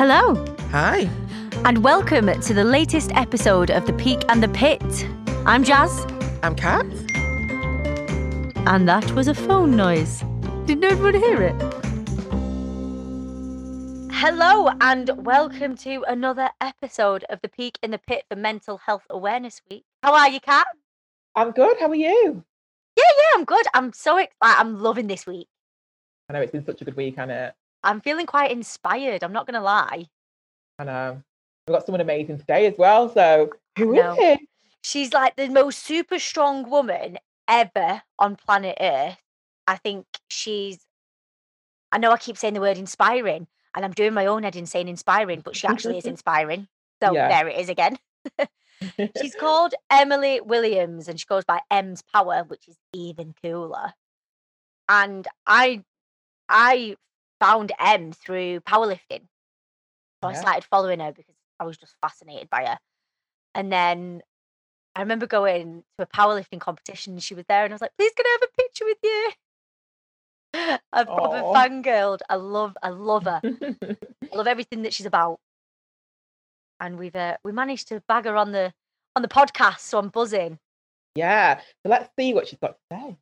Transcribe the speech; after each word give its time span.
Hello, 0.00 0.42
Hi. 0.70 1.10
and 1.66 1.84
welcome 1.84 2.28
to 2.40 2.54
the 2.54 2.64
latest 2.64 3.10
episode 3.14 3.70
of 3.70 3.84
The 3.84 3.92
Peak 3.92 4.24
and 4.30 4.42
the 4.42 4.48
Pit. 4.48 4.82
I'm 5.44 5.62
Jazz, 5.62 6.06
I'm 6.42 6.54
Kat. 6.54 6.86
and 8.66 8.88
that 8.88 9.12
was 9.12 9.28
a 9.28 9.34
phone 9.34 9.76
noise. 9.76 10.24
Did 10.64 10.82
everyone 10.82 11.20
hear 11.20 11.42
it? 11.42 11.54
Hello, 14.10 14.70
and 14.80 15.10
welcome 15.18 15.76
to 15.76 16.02
another 16.08 16.48
episode 16.62 17.24
of 17.28 17.42
The 17.42 17.50
Peak 17.50 17.78
and 17.82 17.92
the 17.92 17.98
Pit 17.98 18.24
for 18.30 18.36
Mental 18.36 18.78
Health 18.78 19.04
Awareness 19.10 19.60
Week. 19.70 19.84
How 20.02 20.14
are 20.14 20.30
you, 20.30 20.40
Kat? 20.40 20.66
I'm 21.34 21.50
good. 21.50 21.76
How 21.78 21.90
are 21.90 21.94
you? 21.94 22.42
Yeah, 22.96 23.04
yeah, 23.04 23.34
I'm 23.38 23.44
good. 23.44 23.66
I'm 23.74 23.92
so 23.92 24.16
excited. 24.16 24.32
I'm 24.40 24.80
loving 24.80 25.08
this 25.08 25.26
week. 25.26 25.48
I 26.30 26.32
know 26.32 26.40
it's 26.40 26.52
been 26.52 26.64
such 26.64 26.80
a 26.80 26.86
good 26.86 26.96
week, 26.96 27.16
and 27.18 27.30
it. 27.30 27.54
I'm 27.82 28.00
feeling 28.00 28.26
quite 28.26 28.50
inspired. 28.50 29.22
I'm 29.22 29.32
not 29.32 29.46
going 29.46 29.54
to 29.54 29.60
lie. 29.60 30.06
I 30.78 30.84
know 30.84 31.22
we've 31.66 31.74
got 31.74 31.86
someone 31.86 32.00
amazing 32.00 32.38
today 32.38 32.66
as 32.66 32.74
well. 32.76 33.12
So 33.12 33.50
who 33.76 33.94
is 33.94 34.14
it? 34.18 34.40
She's 34.82 35.12
like 35.12 35.36
the 35.36 35.48
most 35.48 35.80
super 35.80 36.18
strong 36.18 36.68
woman 36.68 37.18
ever 37.48 38.02
on 38.18 38.36
planet 38.36 38.76
Earth. 38.80 39.18
I 39.66 39.76
think 39.76 40.06
she's. 40.28 40.78
I 41.92 41.98
know 41.98 42.12
I 42.12 42.16
keep 42.16 42.38
saying 42.38 42.54
the 42.54 42.60
word 42.60 42.78
inspiring, 42.78 43.46
and 43.74 43.84
I'm 43.84 43.92
doing 43.92 44.14
my 44.14 44.26
own 44.26 44.42
head 44.44 44.56
in 44.56 44.66
saying 44.66 44.88
inspiring, 44.88 45.40
but 45.40 45.56
she 45.56 45.66
actually 45.66 45.98
is 45.98 46.06
inspiring. 46.06 46.68
So 47.02 47.12
Yeah. 47.12 47.28
there 47.28 47.48
it 47.48 47.58
is 47.58 47.68
again. 47.68 47.98
She's 49.20 49.34
called 49.34 49.74
Emily 49.90 50.40
Williams, 50.40 51.08
and 51.08 51.18
she 51.18 51.26
goes 51.26 51.44
by 51.44 51.60
M's 51.70 52.02
Power, 52.14 52.44
which 52.46 52.68
is 52.68 52.76
even 52.92 53.34
cooler. 53.42 53.92
And 54.88 55.26
I, 55.46 55.84
I 56.48 56.96
found 57.40 57.72
M 57.80 58.12
through 58.12 58.60
powerlifting. 58.60 59.26
So 60.22 60.28
I 60.28 60.34
started 60.34 60.64
following 60.64 61.00
her 61.00 61.12
because 61.12 61.34
I 61.58 61.64
was 61.64 61.78
just 61.78 61.94
fascinated 62.02 62.50
by 62.50 62.66
her. 62.66 62.78
And 63.54 63.72
then 63.72 64.20
I 64.94 65.00
remember 65.00 65.26
going 65.26 65.82
to 65.98 66.04
a 66.04 66.06
powerlifting 66.06 66.60
competition 66.60 67.14
and 67.14 67.22
she 67.22 67.34
was 67.34 67.44
there 67.48 67.64
and 67.64 67.72
I 67.72 67.74
was 67.74 67.80
like, 67.80 67.92
please 67.98 68.12
can 68.14 68.26
I 68.26 68.38
have 68.40 68.48
a 68.50 68.62
picture 68.62 68.84
with 68.84 68.98
you? 69.02 69.30
I've 70.92 71.06
proper 71.06 71.42
fangirled. 71.58 72.20
I 72.28 72.34
love 72.36 72.76
I 72.82 72.90
love 72.90 73.24
her. 73.24 73.40
I 73.42 74.36
love 74.36 74.46
everything 74.46 74.82
that 74.82 74.92
she's 74.92 75.06
about. 75.06 75.38
And 76.80 76.98
we've 76.98 77.16
uh, 77.16 77.36
we 77.44 77.52
managed 77.52 77.88
to 77.88 78.02
bag 78.08 78.24
her 78.24 78.36
on 78.36 78.52
the 78.52 78.72
on 79.16 79.22
the 79.22 79.28
podcast, 79.28 79.80
so 79.80 79.98
I'm 79.98 80.08
buzzing. 80.08 80.58
yeah. 81.14 81.60
So 81.84 81.90
let's 81.90 82.10
see 82.18 82.34
what 82.34 82.48
she's 82.48 82.58
got 82.58 82.76
to 82.76 82.96
say. 82.96 83.16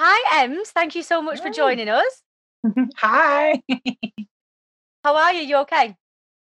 Hi 0.00 0.46
Emz, 0.46 0.68
thank 0.68 0.94
you 0.94 1.02
so 1.02 1.20
much 1.22 1.40
for 1.40 1.50
joining 1.50 1.88
us. 1.88 2.22
Hi. 2.96 3.62
How 5.04 5.16
are 5.16 5.32
you? 5.32 5.42
You 5.42 5.56
okay? 5.58 5.96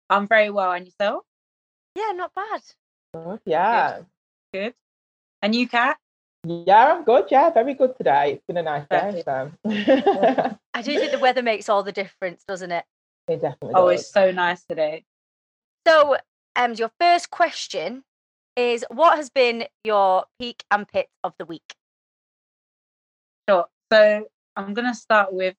I'm 0.10 0.28
very 0.28 0.50
well. 0.50 0.72
And 0.72 0.86
yourself? 0.86 1.24
Yeah, 1.96 2.12
not 2.14 2.34
bad. 2.34 2.62
Good, 3.14 3.40
Yeah. 3.46 4.02
Good. 4.54 4.74
And 5.42 5.54
you, 5.56 5.68
Kat? 5.68 5.98
Yeah, 6.46 6.94
I'm 6.94 7.04
good. 7.04 7.26
Yeah, 7.30 7.50
very 7.52 7.74
good 7.74 7.96
today. 7.98 8.34
It's 8.34 8.46
been 8.48 8.58
a 8.58 8.64
nice 8.64 8.88
day. 8.90 9.22
So 9.24 9.52
I 10.74 10.82
do 10.82 10.98
think 10.98 11.12
the 11.12 11.20
weather 11.20 11.44
makes 11.44 11.70
all 11.70 11.84
the 11.84 11.92
difference, 11.92 12.44
doesn't 12.48 12.72
it? 12.72 12.86
it 13.28 13.42
definitely 13.42 13.74
Oh, 13.76 13.90
does. 13.90 14.02
it's 14.02 14.10
so 14.12 14.32
nice 14.32 14.64
today. 14.64 15.06
So, 15.88 16.18
um, 16.56 16.74
your 16.74 16.92
first 17.00 17.30
question 17.30 18.04
is 18.56 18.86
what 18.90 19.18
has 19.18 19.30
been 19.30 19.66
your 19.84 20.26
peak 20.40 20.64
and 20.72 20.88
pit 20.88 21.08
of 21.24 21.34
the 21.38 21.46
week? 21.46 21.74
Sure. 23.48 23.68
So 23.92 24.28
I'm 24.56 24.74
gonna 24.74 24.96
start 24.96 25.34
with 25.34 25.56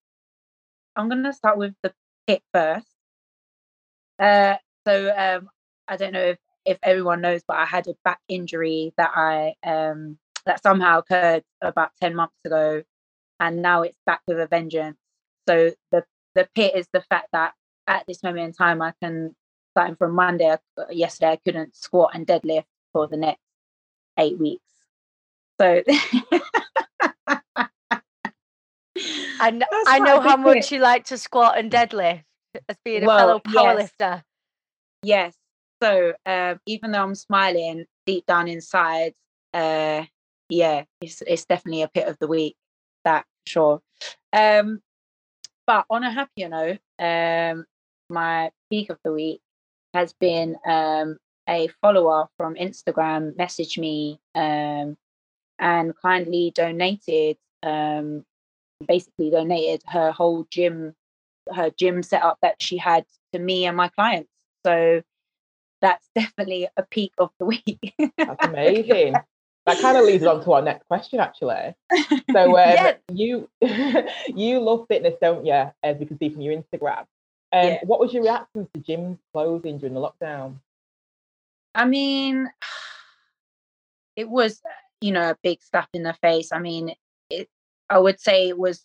I'm 0.96 1.08
gonna 1.08 1.32
start 1.32 1.58
with 1.58 1.74
the 1.82 1.92
pit 2.26 2.42
first. 2.52 2.86
Uh 4.18 4.56
so 4.86 5.12
um 5.16 5.48
I 5.88 5.96
don't 5.96 6.12
know 6.12 6.20
if, 6.20 6.38
if 6.64 6.78
everyone 6.82 7.20
knows, 7.20 7.42
but 7.46 7.56
I 7.56 7.64
had 7.64 7.86
a 7.88 7.94
back 8.04 8.20
injury 8.28 8.92
that 8.96 9.10
I 9.14 9.54
um 9.64 10.18
that 10.46 10.62
somehow 10.62 10.98
occurred 11.00 11.44
about 11.60 11.90
10 12.00 12.14
months 12.14 12.36
ago 12.44 12.82
and 13.40 13.62
now 13.62 13.82
it's 13.82 13.98
back 14.06 14.20
with 14.26 14.40
a 14.40 14.46
vengeance. 14.46 14.98
So 15.48 15.72
the 15.92 16.04
the 16.34 16.48
pit 16.54 16.74
is 16.76 16.88
the 16.92 17.02
fact 17.02 17.28
that 17.32 17.54
at 17.86 18.06
this 18.06 18.22
moment 18.22 18.46
in 18.46 18.52
time 18.52 18.82
I 18.82 18.92
can 19.02 19.34
starting 19.72 19.96
from 19.96 20.14
Monday 20.14 20.56
yesterday 20.90 21.32
I 21.32 21.36
couldn't 21.36 21.76
squat 21.76 22.12
and 22.14 22.26
deadlift 22.26 22.64
for 22.92 23.06
the 23.06 23.16
next 23.16 23.42
eight 24.18 24.38
weeks. 24.38 24.64
So 25.60 25.82
That's 29.40 29.88
I 29.88 29.98
know 29.98 30.20
how 30.20 30.36
much 30.36 30.54
pit. 30.54 30.72
you 30.72 30.78
like 30.80 31.04
to 31.06 31.18
squat 31.18 31.58
and 31.58 31.70
deadlift 31.70 32.24
as 32.68 32.76
being 32.84 33.04
a 33.04 33.06
Well, 33.06 33.18
fellow 33.18 33.40
yes. 33.46 33.90
powerlifter. 34.00 34.22
Yes. 35.02 35.34
So 35.82 36.12
um, 36.26 36.60
even 36.66 36.92
though 36.92 37.02
I'm 37.02 37.14
smiling 37.14 37.86
deep 38.06 38.26
down 38.26 38.48
inside, 38.48 39.14
uh, 39.54 40.04
yeah, 40.48 40.84
it's 41.00 41.22
it's 41.26 41.46
definitely 41.46 41.82
a 41.82 41.88
pit 41.88 42.06
of 42.06 42.18
the 42.18 42.26
week. 42.26 42.56
That 43.04 43.24
sure. 43.46 43.80
Um, 44.32 44.80
but 45.66 45.86
on 45.88 46.04
a 46.04 46.10
happier 46.10 46.48
note, 46.48 46.80
um, 46.98 47.64
my 48.10 48.50
peak 48.70 48.90
of 48.90 48.98
the 49.04 49.12
week 49.12 49.40
has 49.94 50.12
been 50.12 50.56
um, 50.66 51.16
a 51.48 51.68
follower 51.80 52.28
from 52.36 52.54
Instagram 52.56 53.34
messaged 53.36 53.78
me 53.78 54.20
um, 54.34 54.96
and 55.58 55.94
kindly 56.02 56.52
donated, 56.54 57.36
um, 57.62 58.24
basically 58.86 59.30
donated 59.30 59.82
her 59.86 60.10
whole 60.12 60.46
gym, 60.50 60.94
her 61.54 61.70
gym 61.70 62.02
setup 62.02 62.38
that 62.42 62.60
she 62.62 62.76
had 62.76 63.04
to 63.32 63.38
me 63.38 63.66
and 63.66 63.76
my 63.76 63.88
clients. 63.88 64.30
So 64.64 65.02
that's 65.80 66.08
definitely 66.14 66.68
a 66.76 66.82
peak 66.82 67.12
of 67.18 67.30
the 67.38 67.46
week. 67.46 67.94
That's 68.18 68.44
amazing. 68.46 69.14
that 69.66 69.78
kind 69.80 69.96
of 69.96 70.04
leads 70.04 70.24
on 70.24 70.42
to 70.44 70.52
our 70.52 70.62
next 70.62 70.86
question, 70.86 71.20
actually. 71.20 71.74
So 72.32 72.58
um, 72.58 72.74
Yeah. 72.74 72.94
you 73.12 73.48
you 74.28 74.60
love 74.60 74.86
fitness, 74.88 75.14
don't 75.20 75.44
you? 75.46 75.70
As 75.82 75.96
we 75.98 76.06
can 76.06 76.18
see 76.18 76.28
from 76.30 76.42
your 76.42 76.54
Instagram. 76.54 77.06
Um, 77.52 77.68
Yeah. 77.68 77.78
What 77.84 78.00
was 78.00 78.12
your 78.12 78.22
reaction 78.22 78.68
to 78.74 78.80
gyms 78.80 79.18
closing 79.32 79.78
during 79.78 79.94
the 79.94 80.00
lockdown? 80.00 80.56
I 81.74 81.84
mean, 81.84 82.50
it 84.16 84.28
was, 84.28 84.60
you 85.00 85.12
know, 85.12 85.30
a 85.30 85.36
big 85.42 85.62
slap 85.62 85.88
in 85.94 86.02
the 86.02 86.14
face. 86.14 86.52
I 86.52 86.58
mean, 86.58 86.94
I 87.90 87.98
would 87.98 88.20
say 88.20 88.48
it 88.48 88.58
was 88.58 88.84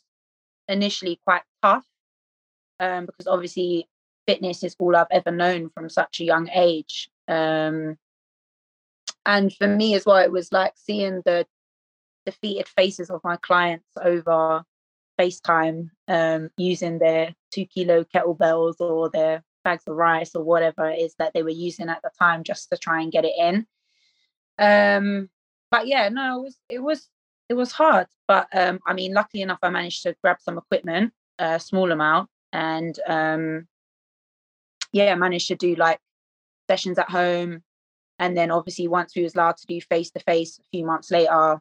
initially 0.67 1.19
quite 1.23 1.43
tough 1.61 1.85
um, 2.79 3.05
because 3.05 3.27
obviously 3.27 3.87
fitness 4.27 4.63
is 4.63 4.75
all 4.79 4.95
I've 4.95 5.07
ever 5.11 5.31
known 5.31 5.69
from 5.69 5.89
such 5.89 6.19
a 6.19 6.25
young 6.25 6.49
age. 6.49 7.09
Um, 7.27 7.97
and 9.25 9.53
for 9.53 9.67
me 9.67 9.95
as 9.95 10.05
well, 10.05 10.17
it 10.17 10.31
was 10.31 10.51
like 10.51 10.73
seeing 10.75 11.21
the 11.25 11.45
defeated 12.25 12.67
faces 12.67 13.09
of 13.09 13.21
my 13.23 13.37
clients 13.37 13.87
over 14.01 14.63
FaceTime 15.19 15.89
um, 16.07 16.49
using 16.57 16.99
their 16.99 17.35
two 17.51 17.65
kilo 17.65 18.03
kettlebells 18.03 18.79
or 18.79 19.09
their 19.09 19.43
bags 19.63 19.83
of 19.87 19.95
rice 19.95 20.35
or 20.35 20.43
whatever 20.43 20.89
it 20.89 20.99
is 20.99 21.15
that 21.17 21.33
they 21.33 21.43
were 21.43 21.49
using 21.49 21.89
at 21.89 22.01
the 22.03 22.11
time 22.19 22.43
just 22.43 22.69
to 22.69 22.77
try 22.77 23.01
and 23.01 23.11
get 23.11 23.25
it 23.25 23.33
in. 23.37 23.65
Um, 24.57 25.29
but 25.71 25.87
yeah, 25.87 26.09
no, 26.09 26.39
it 26.39 26.41
was 26.43 26.57
it 26.69 26.79
was 26.83 27.09
it 27.49 27.53
was 27.53 27.71
hard. 27.71 28.07
But 28.27 28.47
um, 28.53 28.79
I 28.87 28.93
mean, 28.93 29.13
luckily 29.13 29.41
enough, 29.41 29.59
I 29.61 29.69
managed 29.69 30.03
to 30.03 30.15
grab 30.23 30.37
some 30.41 30.57
equipment, 30.57 31.13
a 31.39 31.59
small 31.59 31.91
amount, 31.91 32.29
and 32.51 32.97
um, 33.07 33.67
yeah, 34.91 35.11
I 35.11 35.15
managed 35.15 35.49
to 35.49 35.55
do 35.55 35.75
like 35.75 35.99
sessions 36.69 36.97
at 36.97 37.09
home. 37.09 37.63
And 38.17 38.37
then 38.37 38.49
obviously 38.49 38.87
once 38.87 39.13
we 39.15 39.23
was 39.23 39.35
allowed 39.35 39.57
to 39.57 39.67
do 39.67 39.81
face 39.81 40.09
to 40.11 40.21
face 40.21 40.57
a 40.57 40.63
few 40.71 40.85
months 40.85 41.11
later, 41.11 41.59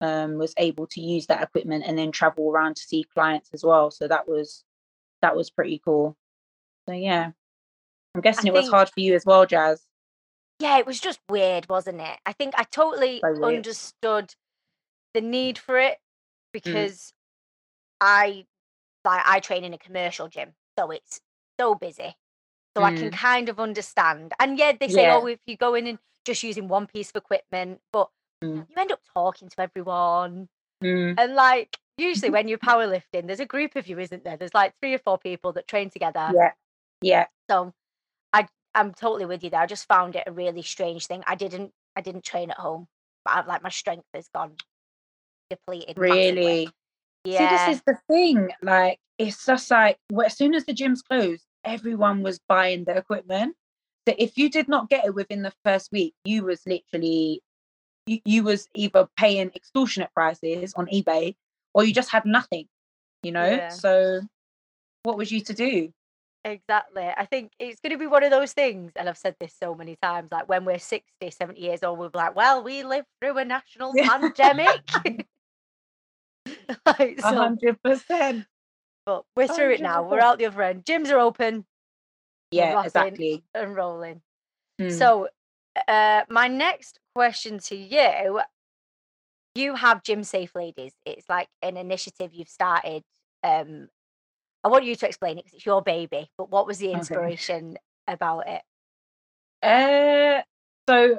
um, 0.00 0.38
was 0.38 0.54
able 0.56 0.86
to 0.88 1.00
use 1.00 1.26
that 1.26 1.42
equipment 1.42 1.84
and 1.86 1.98
then 1.98 2.10
travel 2.10 2.50
around 2.50 2.76
to 2.76 2.82
see 2.82 3.04
clients 3.14 3.50
as 3.52 3.62
well. 3.62 3.90
So 3.90 4.08
that 4.08 4.26
was 4.26 4.64
that 5.20 5.36
was 5.36 5.50
pretty 5.50 5.80
cool. 5.84 6.16
So 6.88 6.94
yeah. 6.94 7.32
I'm 8.14 8.22
guessing 8.22 8.46
it 8.46 8.54
was 8.54 8.68
hard 8.68 8.88
for 8.88 9.00
you 9.00 9.14
as 9.14 9.24
well, 9.24 9.46
Jazz. 9.46 9.82
Yeah, 10.58 10.78
it 10.78 10.86
was 10.86 11.00
just 11.00 11.20
weird, 11.28 11.68
wasn't 11.68 12.00
it? 12.00 12.18
I 12.26 12.32
think 12.32 12.54
I 12.56 12.64
totally 12.64 13.20
So 13.20 13.44
understood 13.44 14.34
the 15.14 15.20
need 15.20 15.58
for 15.58 15.78
it 15.78 15.98
because 16.52 17.12
I 18.00 18.46
like 19.04 19.22
I 19.26 19.40
train 19.40 19.64
in 19.64 19.74
a 19.74 19.78
commercial 19.78 20.28
gym, 20.28 20.54
so 20.78 20.90
it's 20.90 21.20
so 21.58 21.74
busy. 21.74 22.16
So 22.76 22.84
I 22.84 22.92
can 22.92 23.10
kind 23.10 23.48
of 23.48 23.58
understand. 23.58 24.32
And 24.38 24.58
yeah, 24.58 24.72
they 24.78 24.88
say, 24.88 25.02
Yeah. 25.02 25.16
oh, 25.16 25.26
if 25.26 25.40
you 25.46 25.56
go 25.56 25.74
in 25.74 25.86
and 25.88 25.98
just 26.24 26.42
using 26.42 26.68
one 26.68 26.86
piece 26.86 27.10
of 27.10 27.16
equipment, 27.16 27.80
but 27.92 28.10
Mm. 28.42 28.66
you 28.68 28.74
end 28.76 28.92
up 28.92 29.00
talking 29.12 29.48
to 29.50 29.60
everyone. 29.60 30.48
Mm, 30.82 31.14
And 31.18 31.34
like 31.34 31.76
usually 31.98 32.30
when 32.36 32.48
you're 32.48 32.58
powerlifting, 32.58 33.26
there's 33.26 33.40
a 33.40 33.46
group 33.46 33.76
of 33.76 33.86
you, 33.86 33.98
isn't 33.98 34.24
there? 34.24 34.36
There's 34.36 34.54
like 34.54 34.74
three 34.80 34.94
or 34.94 34.98
four 34.98 35.18
people 35.18 35.52
that 35.54 35.68
train 35.68 35.90
together. 35.90 36.32
yeah. 36.34 36.52
Yeah. 37.02 37.26
So 37.50 37.74
I 38.32 38.46
I'm 38.74 38.94
totally 38.94 39.26
with 39.26 39.42
you 39.44 39.50
there. 39.50 39.60
I 39.60 39.66
just 39.66 39.88
found 39.88 40.16
it 40.16 40.24
a 40.26 40.32
really 40.32 40.62
strange 40.62 41.06
thing. 41.06 41.22
I 41.26 41.34
didn't 41.34 41.72
I 41.96 42.00
didn't 42.00 42.24
train 42.24 42.50
at 42.50 42.58
home. 42.58 42.88
But 43.24 43.34
I, 43.34 43.44
like 43.46 43.62
my 43.62 43.68
strength 43.68 44.06
has 44.14 44.28
gone 44.28 44.56
depleted. 45.50 45.98
massively. 45.98 46.30
Really. 46.32 46.70
Yeah. 47.24 47.38
See, 47.38 47.56
this 47.56 47.76
is 47.76 47.82
the 47.86 47.98
thing. 48.08 48.50
Like, 48.62 48.98
it's 49.18 49.44
just 49.44 49.70
like 49.70 49.98
well, 50.10 50.26
as 50.26 50.36
soon 50.36 50.54
as 50.54 50.64
the 50.64 50.72
gyms 50.72 51.00
closed, 51.06 51.44
everyone 51.64 52.22
was 52.22 52.40
buying 52.48 52.84
the 52.84 52.96
equipment. 52.96 53.56
So 54.08 54.14
if 54.18 54.38
you 54.38 54.48
did 54.48 54.68
not 54.68 54.88
get 54.88 55.04
it 55.04 55.14
within 55.14 55.42
the 55.42 55.52
first 55.64 55.92
week, 55.92 56.14
you 56.24 56.44
was 56.44 56.62
literally 56.66 57.42
you, 58.06 58.20
you 58.24 58.42
was 58.42 58.66
either 58.74 59.08
paying 59.16 59.50
extortionate 59.54 60.10
prices 60.14 60.72
on 60.74 60.86
eBay 60.86 61.34
or 61.74 61.84
you 61.84 61.92
just 61.92 62.10
had 62.10 62.24
nothing, 62.24 62.66
you 63.22 63.32
know? 63.32 63.48
Yeah. 63.48 63.68
So 63.68 64.20
what 65.02 65.16
was 65.16 65.30
you 65.30 65.40
to 65.42 65.54
do? 65.54 65.92
Exactly. 66.44 67.06
I 67.16 67.26
think 67.26 67.52
it's 67.58 67.80
going 67.80 67.92
to 67.92 67.98
be 67.98 68.06
one 68.06 68.24
of 68.24 68.30
those 68.30 68.52
things, 68.52 68.92
and 68.96 69.08
I've 69.08 69.18
said 69.18 69.36
this 69.38 69.54
so 69.62 69.74
many 69.74 69.96
times, 70.02 70.30
like 70.32 70.48
when 70.48 70.64
we're 70.64 70.78
60, 70.78 71.30
70 71.30 71.60
years 71.60 71.82
old, 71.82 71.98
we'll 71.98 72.08
be 72.08 72.18
like, 72.18 72.34
well, 72.34 72.62
we 72.62 72.82
lived 72.82 73.06
through 73.20 73.36
a 73.38 73.44
national 73.44 73.92
pandemic. 73.96 74.80
like, 76.86 77.18
A 77.18 77.22
so, 77.22 77.36
hundred 77.36 77.82
percent. 77.82 78.46
but 79.06 79.24
we're 79.36 79.48
through 79.48 79.72
it 79.72 79.82
now. 79.82 80.02
We're 80.08 80.20
out 80.20 80.38
the 80.38 80.46
other 80.46 80.62
end. 80.62 80.84
Gyms 80.84 81.10
are 81.10 81.18
open 81.18 81.64
Yeah, 82.50 82.84
exactly. 82.84 83.44
and 83.54 83.74
rolling. 83.74 84.22
Mm. 84.80 84.90
So, 84.98 85.28
uh, 85.88 86.22
my 86.28 86.48
next 86.48 86.98
question 87.14 87.58
to 87.58 87.76
you 87.76 88.40
you 89.54 89.74
have 89.74 90.02
Gym 90.02 90.22
Safe 90.24 90.54
Ladies. 90.54 90.92
It's 91.04 91.28
like 91.28 91.48
an 91.62 91.76
initiative 91.76 92.30
you've 92.32 92.48
started. 92.48 93.02
Um, 93.42 93.88
I 94.62 94.68
want 94.68 94.84
you 94.84 94.94
to 94.94 95.06
explain 95.06 95.38
it 95.38 95.44
because 95.44 95.54
it's 95.54 95.66
your 95.66 95.82
baby, 95.82 96.30
but 96.38 96.50
what 96.50 96.66
was 96.66 96.78
the 96.78 96.88
Okay. 96.88 96.98
inspiration 96.98 97.78
about 98.06 98.44
it? 98.46 98.62
Uh, 99.62 100.42
so 100.88 101.18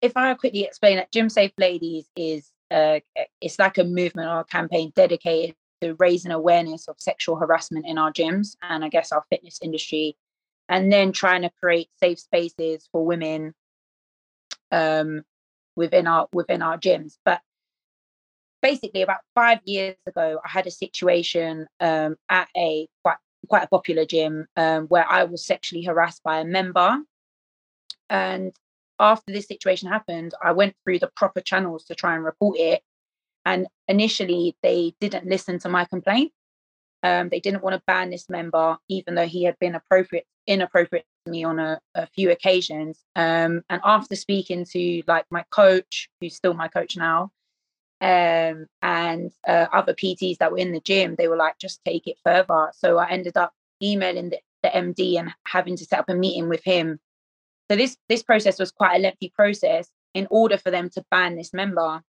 if 0.00 0.16
I 0.16 0.34
quickly 0.34 0.64
explain 0.64 0.98
it, 0.98 1.10
Gym 1.12 1.28
Safe 1.28 1.52
Ladies 1.58 2.06
is 2.16 2.50
uh, 2.72 3.00
it's 3.40 3.58
like 3.58 3.78
a 3.78 3.84
movement 3.84 4.28
or 4.28 4.40
a 4.40 4.44
campaign 4.44 4.92
dedicated 4.94 5.54
to 5.80 5.94
raising 5.98 6.32
awareness 6.32 6.88
of 6.88 6.96
sexual 6.98 7.36
harassment 7.36 7.86
in 7.86 7.98
our 7.98 8.12
gyms 8.12 8.56
and 8.62 8.84
I 8.84 8.88
guess 8.88 9.12
our 9.12 9.24
fitness 9.30 9.58
industry, 9.62 10.16
and 10.68 10.92
then 10.92 11.12
trying 11.12 11.42
to 11.42 11.50
create 11.60 11.88
safe 12.00 12.18
spaces 12.20 12.88
for 12.90 13.04
women 13.04 13.54
um, 14.70 15.22
within 15.76 16.06
our 16.06 16.28
within 16.32 16.62
our 16.62 16.78
gyms. 16.78 17.18
But 17.24 17.40
basically, 18.62 19.02
about 19.02 19.20
five 19.34 19.60
years 19.64 19.96
ago, 20.06 20.40
I 20.44 20.48
had 20.48 20.66
a 20.66 20.70
situation 20.70 21.66
um, 21.80 22.16
at 22.30 22.48
a 22.56 22.88
quite 23.04 23.18
quite 23.48 23.64
a 23.64 23.68
popular 23.68 24.06
gym 24.06 24.46
um, 24.56 24.86
where 24.86 25.06
I 25.08 25.24
was 25.24 25.44
sexually 25.44 25.84
harassed 25.84 26.22
by 26.22 26.40
a 26.40 26.44
member 26.44 26.98
and 28.08 28.52
after 29.02 29.32
this 29.32 29.48
situation 29.48 29.88
happened, 29.88 30.32
I 30.42 30.52
went 30.52 30.76
through 30.84 31.00
the 31.00 31.10
proper 31.16 31.40
channels 31.40 31.84
to 31.86 31.94
try 31.94 32.14
and 32.14 32.24
report 32.24 32.58
it. 32.58 32.82
And 33.44 33.66
initially, 33.88 34.56
they 34.62 34.94
didn't 35.00 35.26
listen 35.26 35.58
to 35.60 35.68
my 35.68 35.84
complaint. 35.84 36.32
Um, 37.02 37.28
they 37.28 37.40
didn't 37.40 37.64
want 37.64 37.74
to 37.74 37.82
ban 37.84 38.10
this 38.10 38.30
member, 38.30 38.78
even 38.88 39.16
though 39.16 39.26
he 39.26 39.42
had 39.42 39.58
been 39.58 39.74
appropriate, 39.74 40.24
inappropriate 40.46 41.04
to 41.26 41.32
me 41.32 41.42
on 41.42 41.58
a, 41.58 41.80
a 41.96 42.06
few 42.06 42.30
occasions. 42.30 43.00
Um, 43.16 43.62
and 43.68 43.80
after 43.84 44.14
speaking 44.14 44.64
to 44.66 45.02
like 45.08 45.26
my 45.30 45.44
coach, 45.50 46.08
who's 46.20 46.36
still 46.36 46.54
my 46.54 46.68
coach 46.68 46.96
now, 46.96 47.32
um, 48.00 48.66
and 48.82 49.32
uh, 49.46 49.66
other 49.72 49.94
PTs 49.94 50.38
that 50.38 50.52
were 50.52 50.58
in 50.58 50.72
the 50.72 50.80
gym, 50.80 51.16
they 51.18 51.26
were 51.26 51.36
like, 51.36 51.58
just 51.58 51.84
take 51.84 52.06
it 52.06 52.18
further. 52.24 52.70
So 52.76 52.98
I 52.98 53.10
ended 53.10 53.36
up 53.36 53.52
emailing 53.82 54.30
the, 54.30 54.38
the 54.62 54.68
MD 54.68 55.18
and 55.18 55.34
having 55.44 55.76
to 55.76 55.84
set 55.84 55.98
up 55.98 56.08
a 56.08 56.14
meeting 56.14 56.48
with 56.48 56.62
him 56.62 57.00
so 57.72 57.76
this 57.76 57.96
this 58.10 58.22
process 58.22 58.58
was 58.58 58.70
quite 58.70 58.96
a 58.96 58.98
lengthy 58.98 59.32
process 59.34 59.88
in 60.12 60.26
order 60.30 60.58
for 60.58 60.70
them 60.70 60.90
to 60.90 61.02
ban 61.10 61.36
this 61.36 61.54
member. 61.54 62.02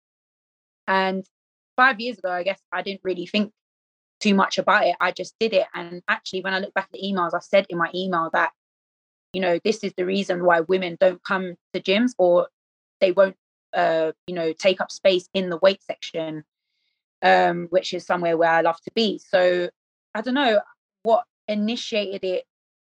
And 0.87 1.25
five 1.77 2.01
years 2.01 2.17
ago, 2.17 2.29
I 2.29 2.43
guess 2.43 2.59
I 2.73 2.81
didn't 2.81 2.99
really 3.05 3.25
think 3.25 3.53
too 4.19 4.33
much 4.33 4.57
about 4.57 4.85
it. 4.85 4.97
I 4.99 5.13
just 5.13 5.35
did 5.39 5.53
it. 5.53 5.67
And 5.73 6.01
actually, 6.09 6.41
when 6.41 6.53
I 6.53 6.59
look 6.59 6.73
back 6.73 6.89
at 6.93 6.99
the 6.99 7.07
emails, 7.07 7.33
I 7.33 7.39
said 7.39 7.65
in 7.69 7.77
my 7.77 7.89
email 7.95 8.29
that, 8.33 8.51
you 9.31 9.39
know, 9.39 9.57
this 9.63 9.85
is 9.85 9.93
the 9.95 10.05
reason 10.05 10.43
why 10.43 10.59
women 10.59 10.97
don't 10.99 11.23
come 11.23 11.55
to 11.73 11.79
gyms 11.79 12.11
or 12.17 12.49
they 12.99 13.13
won't, 13.13 13.37
uh, 13.73 14.11
you 14.27 14.35
know, 14.35 14.51
take 14.51 14.81
up 14.81 14.91
space 14.91 15.29
in 15.33 15.49
the 15.49 15.57
weight 15.57 15.81
section, 15.81 16.43
um, 17.21 17.67
which 17.69 17.93
is 17.93 18.05
somewhere 18.05 18.35
where 18.35 18.51
I 18.51 18.59
love 18.59 18.81
to 18.81 18.91
be. 18.93 19.17
So 19.17 19.69
I 20.13 20.19
don't 20.19 20.33
know 20.33 20.59
what 21.03 21.23
initiated 21.47 22.25
it 22.25 22.43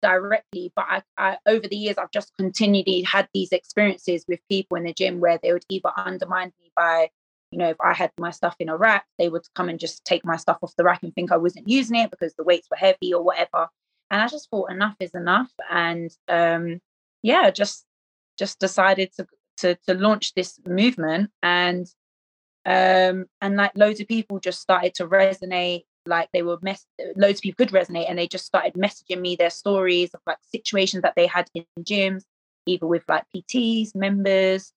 directly 0.04 0.72
but 0.76 0.86
I, 0.88 1.02
I 1.18 1.38
over 1.48 1.68
the 1.68 1.78
years 1.78 1.98
i've 1.98 2.12
just 2.12 2.32
continually 2.38 3.02
had 3.04 3.28
these 3.34 3.52
experiences 3.52 4.26
with 4.28 4.40
people 4.50 4.78
in 4.78 4.84
the 4.84 4.94
gym 4.94 5.20
where 5.22 5.40
they 5.42 5.54
would 5.54 5.66
either 5.70 5.92
undermine 5.96 6.52
me 6.62 6.72
by 6.76 7.10
you 7.52 7.58
know 7.58 7.70
if 7.70 7.78
i 7.82 7.94
had 7.94 8.12
my 8.20 8.32
stuff 8.32 8.56
in 8.60 8.70
a 8.70 8.78
rack 8.78 9.06
they 9.18 9.30
would 9.30 9.44
come 9.56 9.70
and 9.70 9.80
just 9.80 10.04
take 10.04 10.26
my 10.26 10.36
stuff 10.36 10.58
off 10.62 10.76
the 10.78 10.84
rack 10.84 11.02
and 11.04 11.16
think 11.16 11.32
i 11.32 11.38
wasn't 11.38 11.68
using 11.68 11.96
it 11.96 12.12
because 12.12 12.34
the 12.36 12.44
weights 12.44 12.68
were 12.70 12.78
heavy 12.78 13.14
or 13.14 13.24
whatever. 13.24 13.68
And 14.12 14.22
i 14.22 14.28
just 14.28 14.50
thought 14.50 14.72
enough 14.72 14.96
is 15.00 15.16
enough. 15.16 15.52
And 15.72 16.12
um 16.28 16.80
yeah 17.22 17.50
just 17.50 17.86
just 18.38 18.60
decided 18.60 19.12
to 19.16 19.26
to, 19.58 19.76
to 19.88 19.94
launch 19.94 20.34
this 20.34 20.60
movement 20.68 21.30
and 21.42 21.88
um 22.66 23.26
and 23.42 23.56
like 23.56 23.72
loads 23.76 24.02
of 24.02 24.08
people 24.08 24.40
just 24.40 24.62
started 24.62 24.94
to 24.96 25.08
resonate 25.08 25.84
like 26.06 26.30
they 26.34 26.44
were 26.44 26.58
mess 26.62 26.86
loads 27.16 27.40
of 27.40 27.44
people 27.44 27.66
could 27.66 27.74
resonate 27.74 28.10
and 28.10 28.18
they 28.18 28.28
just 28.28 28.46
started 28.46 28.74
messaging 28.74 29.22
me 29.22 29.36
their 29.36 29.50
stories 29.50 30.14
of 30.14 30.22
like 30.28 30.38
situations 30.52 31.02
that 31.02 31.14
they 31.16 31.28
had 31.28 31.50
in 31.54 31.66
gyms 31.82 32.24
either 32.66 32.86
with 32.88 33.04
like 33.08 33.24
pts 33.36 33.96
members 33.96 34.74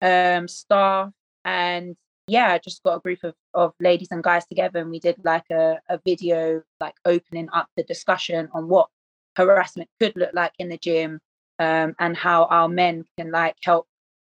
um 0.00 0.48
staff 0.48 1.10
and 1.44 1.96
yeah 2.26 2.52
I 2.52 2.58
just 2.58 2.82
got 2.82 2.96
a 2.96 3.00
group 3.00 3.24
of, 3.24 3.34
of 3.54 3.72
ladies 3.80 4.08
and 4.10 4.22
guys 4.22 4.46
together 4.46 4.80
and 4.80 4.90
we 4.90 5.00
did 5.00 5.16
like 5.24 5.44
a, 5.50 5.80
a 5.88 6.00
video 6.04 6.62
like 6.80 6.94
opening 7.04 7.48
up 7.52 7.68
the 7.76 7.82
discussion 7.82 8.48
on 8.52 8.68
what 8.68 8.88
harassment 9.36 9.88
could 10.00 10.16
look 10.16 10.30
like 10.32 10.52
in 10.58 10.68
the 10.68 10.78
gym 10.78 11.20
um 11.58 11.94
and 11.98 12.16
how 12.16 12.44
our 12.44 12.68
men 12.68 13.04
can 13.18 13.30
like 13.30 13.56
help 13.62 13.86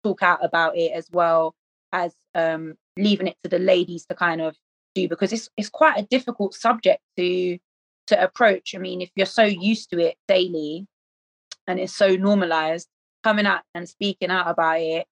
talk 0.03 0.23
out 0.23 0.43
about 0.43 0.77
it 0.77 0.91
as 0.91 1.07
well 1.11 1.55
as 1.91 2.13
um 2.35 2.75
leaving 2.97 3.27
it 3.27 3.37
to 3.43 3.49
the 3.49 3.59
ladies 3.59 4.05
to 4.05 4.15
kind 4.15 4.41
of 4.41 4.55
do 5.01 5.07
because 5.07 5.31
it's 5.33 5.49
it's 5.57 5.69
quite 5.69 5.97
a 5.99 6.07
difficult 6.15 6.53
subject 6.53 7.01
to 7.17 7.57
to 8.07 8.23
approach. 8.23 8.73
I 8.75 8.79
mean, 8.79 9.01
if 9.01 9.11
you're 9.15 9.25
so 9.41 9.43
used 9.43 9.89
to 9.91 9.99
it 9.99 10.15
daily 10.27 10.87
and 11.67 11.79
it's 11.79 11.95
so 11.95 12.15
normalized, 12.15 12.87
coming 13.23 13.45
out 13.45 13.63
and 13.75 13.87
speaking 13.87 14.31
out 14.31 14.47
about 14.49 14.79
it 14.79 15.05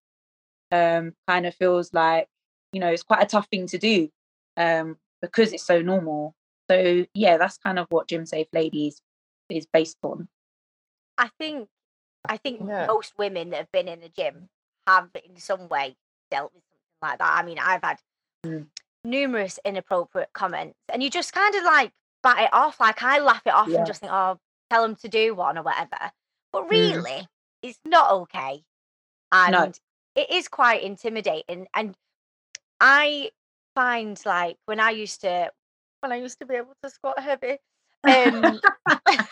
um 0.72 1.14
kind 1.28 1.46
of 1.46 1.54
feels 1.56 1.94
like, 1.94 2.28
you 2.74 2.80
know, 2.80 2.90
it's 2.90 3.04
quite 3.04 3.24
a 3.24 3.28
tough 3.28 3.48
thing 3.50 3.68
to 3.68 3.78
do 3.78 4.10
um 4.58 4.98
because 5.22 5.54
it's 5.54 5.66
so 5.66 5.82
normal. 5.82 6.34
So 6.70 7.06
yeah, 7.14 7.38
that's 7.38 7.58
kind 7.58 7.78
of 7.80 7.88
what 7.90 8.08
Gym 8.08 8.26
Safe 8.26 8.48
Ladies 8.54 9.02
is 9.50 9.68
based 9.72 9.98
on. 10.04 10.28
I 11.18 11.30
think 11.40 11.69
I 12.28 12.38
think 12.38 12.62
Yeah. 12.68 12.88
most 12.88 13.14
women 13.18 13.52
that 13.52 13.57
have 13.57 13.71
been 13.71 13.88
in 13.88 14.02
a 14.02 14.09
gym 14.09 14.50
have 14.88 15.09
in 15.28 15.38
some 15.38 15.68
way 15.69 15.95
dealt 16.31 16.52
with 16.54 16.64
something 16.69 17.09
like 17.09 17.19
that. 17.19 17.40
I 17.40 17.45
mean, 17.45 17.59
I've 17.59 17.83
had 17.83 18.00
Mm. 18.45 18.68
Numerous 19.06 19.59
inappropriate 19.66 20.33
comments, 20.33 20.78
and 20.92 21.02
you 21.04 21.09
just 21.09 21.33
kind 21.33 21.56
of 21.56 21.64
like 21.64 21.92
bat 22.24 22.40
it 22.42 22.50
off. 22.54 22.80
Like 22.80 23.02
I 23.04 23.19
laugh 23.19 23.44
it 23.45 23.54
off 23.54 23.69
Yeah. 23.69 23.78
and 23.80 23.88
just 23.88 24.02
think, 24.02 24.12
"Oh, 24.12 24.38
tell 24.69 24.81
them 24.81 24.95
to 24.97 25.07
do 25.07 25.33
one 25.35 25.57
or 25.57 25.64
whatever." 25.64 26.12
But 26.52 26.64
Mm. 26.64 26.69
really, 26.69 27.28
it's 27.62 27.80
not 27.85 28.12
okay, 28.12 28.64
and 29.31 29.54
No. 29.54 29.71
it 30.16 30.30
is 30.31 30.47
quite 30.47 30.83
intimidating. 30.83 31.68
And 31.74 31.95
I 32.80 33.31
find 33.76 34.19
like 34.26 34.57
when 34.66 34.80
I 34.80 34.92
used 34.92 35.21
to 35.21 35.52
when 36.02 36.12
I 36.12 36.18
used 36.18 36.40
to 36.40 36.45
be 36.45 36.56
able 36.56 36.74
to 36.83 36.90
squat 36.90 37.19
heavy, 37.19 37.57
um, 38.04 38.59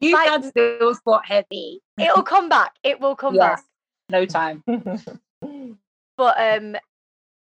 You 0.00 0.12
like, 0.12 0.28
can 0.28 0.42
still 0.42 0.94
squat 0.94 1.24
heavy. 1.26 1.80
it'll 1.98 2.22
come 2.22 2.48
back. 2.48 2.74
It 2.82 3.00
will 3.00 3.16
come 3.16 3.34
Yes. 3.34 3.60
back. 3.60 3.64
No 4.10 4.26
time. 4.26 4.62
but 6.16 6.36
um 6.38 6.76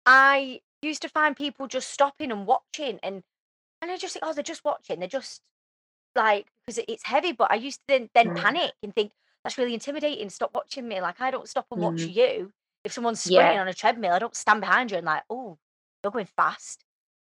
i 0.06 0.60
used 0.82 1.02
to 1.02 1.08
find 1.08 1.36
people 1.36 1.66
just 1.66 1.90
stopping 1.90 2.30
and 2.32 2.46
watching 2.46 2.98
and 3.02 3.22
and 3.82 3.90
i 3.90 3.96
just 3.96 4.14
think 4.14 4.24
oh 4.24 4.32
they're 4.32 4.42
just 4.42 4.64
watching 4.64 4.98
they're 5.00 5.08
just 5.08 5.40
like 6.14 6.46
because 6.66 6.82
it's 6.88 7.04
heavy 7.04 7.32
but 7.32 7.50
i 7.50 7.54
used 7.54 7.78
to 7.80 7.84
then 7.88 8.10
then 8.14 8.30
Mm. 8.30 8.34
panic 8.36 8.72
and 8.82 8.94
think 8.94 9.12
that's 9.44 9.58
really 9.58 9.74
intimidating 9.74 10.28
stop 10.30 10.50
watching 10.54 10.86
me 10.88 11.00
like 11.00 11.20
i 11.20 11.30
don't 11.30 11.48
stop 11.48 11.66
and 11.70 11.80
watch 11.80 12.06
Mm. 12.06 12.14
you 12.14 12.52
if 12.84 12.92
someone's 12.92 13.24
Yeah. 13.24 13.42
sprinting 13.42 13.58
on 13.58 13.68
a 13.68 13.74
treadmill 13.74 14.12
i 14.12 14.18
don't 14.18 14.36
stand 14.36 14.60
behind 14.60 14.90
you 14.90 14.96
and 14.96 15.06
like 15.06 15.22
oh 15.30 15.58
you're 16.02 16.10
going 16.12 16.26
fast 16.36 16.84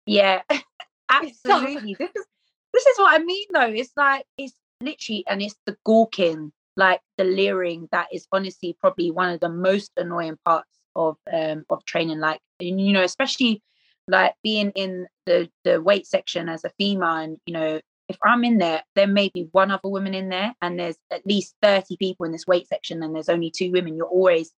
Yeah, 0.06 0.42
absolutely. 1.10 1.94
This 1.98 2.10
is 2.14 2.26
this 2.72 2.86
is 2.86 2.98
what 2.98 3.20
I 3.20 3.24
mean 3.24 3.46
though. 3.52 3.72
It's 3.72 3.92
like 3.96 4.26
it's 4.36 4.54
literally 4.80 5.24
and 5.28 5.40
it's 5.42 5.56
the 5.66 5.76
gawking, 5.84 6.52
like 6.76 7.00
the 7.16 7.24
leering 7.24 7.88
that 7.92 8.08
is 8.12 8.26
honestly 8.32 8.76
probably 8.80 9.10
one 9.10 9.30
of 9.30 9.40
the 9.40 9.48
most 9.48 9.92
annoying 9.96 10.38
parts 10.44 10.68
of 10.96 11.16
um 11.32 11.64
of 11.70 11.84
training. 11.84 12.20
Like 12.20 12.40
and, 12.60 12.80
you 12.80 12.92
know, 12.92 13.02
especially 13.02 13.62
like 14.08 14.34
being 14.42 14.70
in 14.74 15.06
the 15.26 15.50
the 15.64 15.80
weight 15.80 16.06
section 16.06 16.48
as 16.48 16.64
a 16.64 16.70
female 16.78 17.16
and 17.16 17.38
you 17.46 17.54
know 17.54 17.80
if 18.10 18.18
i'm 18.22 18.44
in 18.44 18.58
there 18.58 18.82
there 18.94 19.06
may 19.06 19.30
be 19.32 19.48
one 19.52 19.70
other 19.70 19.88
woman 19.88 20.12
in 20.12 20.28
there 20.28 20.54
and 20.60 20.78
there's 20.78 20.98
at 21.10 21.26
least 21.26 21.54
30 21.62 21.96
people 21.96 22.26
in 22.26 22.32
this 22.32 22.46
weight 22.46 22.68
section 22.68 23.02
and 23.02 23.14
there's 23.14 23.30
only 23.30 23.50
two 23.50 23.72
women 23.72 23.96
you're 23.96 24.04
always 24.04 24.52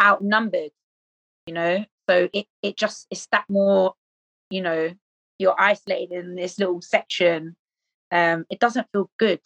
outnumbered 0.00 0.70
you 1.46 1.52
know 1.52 1.84
so 2.08 2.26
it 2.32 2.46
it 2.62 2.74
just 2.78 3.06
it's 3.10 3.26
that 3.32 3.44
more 3.50 3.92
you 4.48 4.62
know 4.62 4.90
you're 5.38 5.60
isolated 5.60 6.24
in 6.24 6.34
this 6.34 6.58
little 6.58 6.80
section 6.80 7.54
um, 8.10 8.44
it 8.50 8.60
doesn't 8.60 8.86
feel 8.92 9.10
good. 9.18 9.40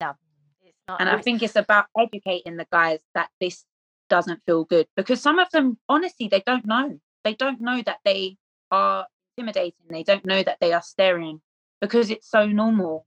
No, 0.00 0.14
it's 0.62 0.76
not. 0.86 1.00
And 1.00 1.08
I 1.08 1.20
think 1.20 1.42
it's 1.42 1.56
about 1.56 1.86
educating 1.98 2.56
the 2.56 2.66
guys 2.70 3.00
that 3.14 3.28
this 3.40 3.64
doesn't 4.08 4.42
feel 4.46 4.64
good 4.64 4.86
because 4.96 5.20
some 5.20 5.38
of 5.38 5.50
them, 5.50 5.78
honestly, 5.88 6.28
they 6.28 6.42
don't 6.44 6.66
know. 6.66 6.98
They 7.24 7.34
don't 7.34 7.60
know 7.60 7.82
that 7.82 7.98
they 8.04 8.36
are 8.70 9.06
intimidating. 9.36 9.86
They 9.88 10.02
don't 10.02 10.24
know 10.24 10.42
that 10.42 10.58
they 10.60 10.72
are 10.72 10.82
staring 10.82 11.40
because 11.80 12.10
it's 12.10 12.30
so 12.30 12.46
normal. 12.46 13.06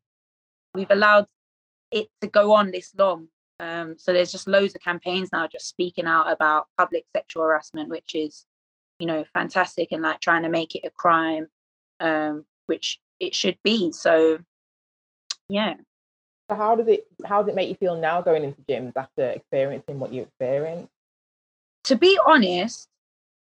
We've 0.73 0.91
allowed 0.91 1.25
it 1.91 2.07
to 2.21 2.27
go 2.27 2.53
on 2.53 2.71
this 2.71 2.93
long. 2.97 3.27
Um, 3.59 3.95
so 3.97 4.11
there's 4.11 4.31
just 4.31 4.47
loads 4.47 4.73
of 4.73 4.81
campaigns 4.81 5.29
now 5.31 5.47
just 5.47 5.67
speaking 5.67 6.05
out 6.05 6.31
about 6.31 6.67
public 6.77 7.05
sexual 7.15 7.43
harassment, 7.43 7.89
which 7.89 8.15
is, 8.15 8.45
you 8.99 9.05
know, 9.05 9.23
fantastic 9.33 9.89
and 9.91 10.01
like 10.01 10.19
trying 10.19 10.43
to 10.43 10.49
make 10.49 10.75
it 10.75 10.85
a 10.85 10.89
crime, 10.89 11.47
um, 11.99 12.45
which 12.65 12.99
it 13.19 13.35
should 13.35 13.57
be. 13.63 13.91
So, 13.91 14.39
yeah. 15.47 15.75
So 16.51 16.57
how 16.57 16.75
does 16.75 16.87
it 16.87 17.07
how 17.25 17.41
does 17.41 17.49
it 17.49 17.55
make 17.55 17.69
you 17.69 17.75
feel 17.75 17.95
now 17.95 18.21
going 18.21 18.43
into 18.43 18.61
gyms 18.69 18.91
after 18.97 19.29
experiencing 19.29 19.99
what 19.99 20.11
you 20.11 20.23
experienced? 20.23 20.91
to 21.83 21.95
be 21.95 22.19
honest, 22.25 22.87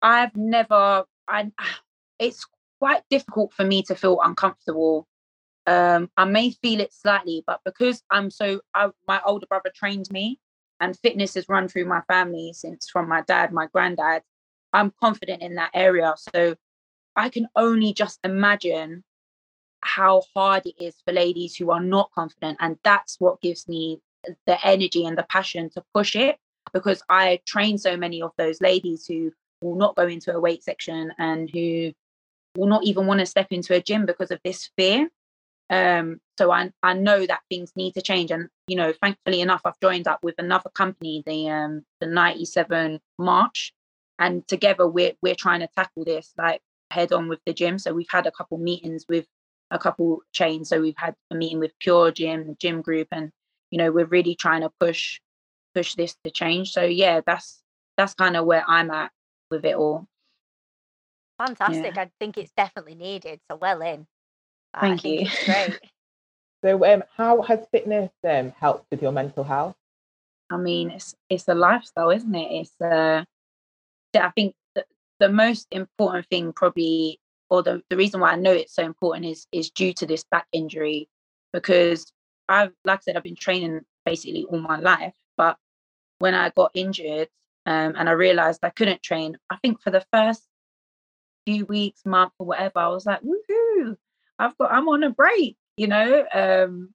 I've 0.03 0.37
never. 0.37 1.05
I. 1.29 1.51
It's 2.19 2.47
quite 2.79 3.03
difficult 3.09 3.53
for 3.55 3.65
me 3.65 3.83
to 3.85 3.95
feel 3.95 4.21
uncomfortable. 4.23 5.07
Um, 5.67 6.11
I 6.17 6.25
may 6.25 6.51
feel 6.51 6.81
it 6.81 6.93
slightly, 6.93 7.43
but 7.47 7.61
because 7.65 8.03
I'm 8.11 8.31
so, 8.31 8.61
I, 8.75 8.91
my 9.07 9.21
older 9.25 9.47
brother 9.47 9.71
trained 9.75 10.11
me, 10.11 10.39
and 10.81 10.99
fitness 10.99 11.35
has 11.35 11.49
run 11.49 11.69
through 11.69 11.87
my 11.87 12.03
family 12.09 12.53
since 12.55 12.89
from 12.91 13.09
my 13.09 13.23
dad, 13.23 13.53
my 13.53 13.69
granddad. 13.73 14.23
I'm 14.73 14.93
confident 15.01 15.43
in 15.43 15.55
that 15.55 15.71
area, 15.75 16.15
so 16.35 16.57
I 17.17 17.29
can 17.29 17.49
only 17.57 17.93
just 17.93 18.19
imagine 18.23 19.03
how 19.83 20.23
hard 20.35 20.67
it 20.67 20.75
is 20.83 20.97
for 21.05 21.13
ladies 21.13 21.57
who 21.57 21.71
are 21.71 21.81
not 21.81 22.11
confident, 22.15 22.59
and 22.61 22.79
that's 22.85 23.17
what 23.19 23.41
gives 23.41 23.69
me 23.69 24.01
the 24.47 24.67
energy 24.67 25.07
and 25.07 25.17
the 25.17 25.27
passion 25.29 25.71
to 25.71 25.83
push 25.95 26.15
it 26.15 26.37
because 26.73 27.03
I 27.09 27.41
train 27.47 27.79
so 27.79 27.97
many 27.97 28.23
of 28.23 28.33
those 28.37 28.61
ladies 28.61 29.07
who 29.07 29.33
will 29.61 29.77
not 29.77 29.97
go 29.97 30.07
into 30.07 30.35
a 30.35 30.41
weight 30.41 30.63
section 30.63 31.13
and 31.19 31.51
who 31.51 31.93
will 32.57 32.67
not 32.67 32.85
even 32.85 33.07
want 33.07 33.21
to 33.21 33.27
step 33.27 33.49
into 33.51 33.75
a 33.75 33.83
gym 33.83 34.07
because 34.07 34.31
of 34.31 34.41
this 34.45 34.71
fear. 34.77 35.09
Um, 35.69 36.21
so 36.37 36.51
I 36.51 36.73
I 36.83 36.95
know 36.95 37.25
that 37.27 37.41
things 37.49 37.73
need 37.77 37.95
to 37.95 38.03
change, 38.03 38.33
and 38.33 38.49
you 38.67 38.77
know, 38.77 38.93
thankfully 38.93 39.41
enough, 39.41 39.61
I've 39.65 39.79
joined 39.81 40.09
up 40.09 40.19
with 40.23 40.35
another 40.39 40.71
company, 40.71 41.23
the 41.25 41.49
um 41.49 41.85
the 42.01 42.07
97 42.07 43.01
March, 43.19 43.73
and 44.19 44.47
together 44.49 44.89
we're 44.89 45.13
we're 45.23 45.37
trying 45.37 45.61
to 45.61 45.69
tackle 45.77 46.05
this 46.05 46.33
like 46.37 46.61
head 46.91 47.13
on 47.13 47.29
with 47.29 47.39
the 47.47 47.53
gym. 47.53 47.79
So 47.79 47.95
we've 47.95 48.11
had 48.11 48.27
a 48.27 48.33
couple 48.33 48.59
meetings 48.59 49.05
with 49.09 49.27
a 49.71 49.79
couple 49.79 50.21
chains. 50.33 50.69
So 50.69 50.81
we've 50.81 50.97
had 50.97 51.15
a 51.31 51.35
meeting 51.35 51.59
with 51.59 51.73
Pure 51.79 52.13
Gym, 52.13 52.47
the 52.47 52.55
gym 52.55 52.83
group, 52.83 53.09
and 53.13 53.31
you 53.71 53.79
know, 53.79 53.93
we're 53.93 54.07
really 54.07 54.35
trying 54.35 54.63
to 54.63 54.71
push 54.81 55.21
push 55.75 55.95
this 55.95 56.17
to 56.25 56.31
change. 56.31 56.73
So 56.73 56.83
yeah, 56.83 57.21
that's 57.25 57.63
that's 57.97 58.15
kind 58.15 58.37
of 58.37 58.47
where 58.47 58.65
I'm 58.67 58.91
at 58.91 59.11
with 59.51 59.65
it 59.65 59.77
all. 59.77 60.07
fantastic. 61.39 61.97
I 61.97 62.11
think 62.19 62.39
it's 62.39 62.53
definitely 62.57 62.95
needed. 62.95 63.41
So 63.51 63.57
well 63.57 63.81
in. 63.83 64.07
I 64.75 64.81
Thank 64.81 65.05
you. 65.05 65.27
Great. 65.45 65.81
So 66.63 66.85
um, 66.93 67.03
how 67.17 67.43
has 67.43 67.67
fitness 67.73 68.11
um, 68.29 68.53
helped 68.59 68.87
with 68.91 69.01
your 69.01 69.13
mental 69.13 69.45
health? 69.45 69.77
I 70.51 70.57
mean, 70.57 70.91
it's 70.91 71.15
it's 71.29 71.49
a 71.49 71.55
lifestyle, 71.55 72.11
isn't 72.11 72.35
it? 72.35 72.61
It's 72.61 72.81
uh, 72.81 73.25
yeah, 74.13 74.27
I 74.27 74.31
think 74.31 74.55
the, 74.75 74.85
the 75.21 75.29
most 75.29 75.69
important 75.71 76.27
thing 76.29 76.53
probably, 76.53 77.21
or 77.51 77.63
the, 77.63 77.83
the 77.91 77.97
reason 77.97 78.21
why 78.21 78.33
I 78.33 78.37
know 78.37 78.53
it's 78.53 78.75
so 78.75 78.85
important 78.85 79.27
is 79.27 79.47
is 79.53 79.71
due 79.71 79.93
to 79.95 80.07
this 80.07 80.25
back 80.31 80.47
injury, 80.53 81.09
because 81.53 82.13
I've 82.49 82.73
like 82.85 83.01
I 83.01 83.03
said 83.03 83.17
I've 83.17 83.23
been 83.23 83.37
training 83.37 83.81
basically 84.07 84.45
all 84.45 84.61
my 84.61 84.79
life, 84.79 85.15
but 85.37 85.57
when 86.19 86.35
I 86.35 86.51
got 86.51 86.71
injured 86.75 87.29
um, 87.67 87.95
and 87.97 88.09
I 88.09 88.13
realized 88.13 88.61
I 88.63 88.71
couldn't 88.71 89.03
train, 89.03 89.37
I 89.51 89.57
think 89.57 89.81
for 89.83 89.91
the 89.91 90.05
first 90.13 90.43
few 91.47 91.67
weeks, 91.67 92.03
month, 92.05 92.33
or 92.39 92.47
whatever, 92.47 92.79
I 92.79 92.89
was 92.89 93.07
like, 93.07 93.21
woohoo! 93.23 93.97
I've 94.39 94.57
got 94.57 94.73
I'm 94.73 94.89
on 94.89 95.03
a 95.05 95.11
break, 95.11 95.57
you 95.77 95.89
know. 95.89 96.25
Um, 96.33 96.95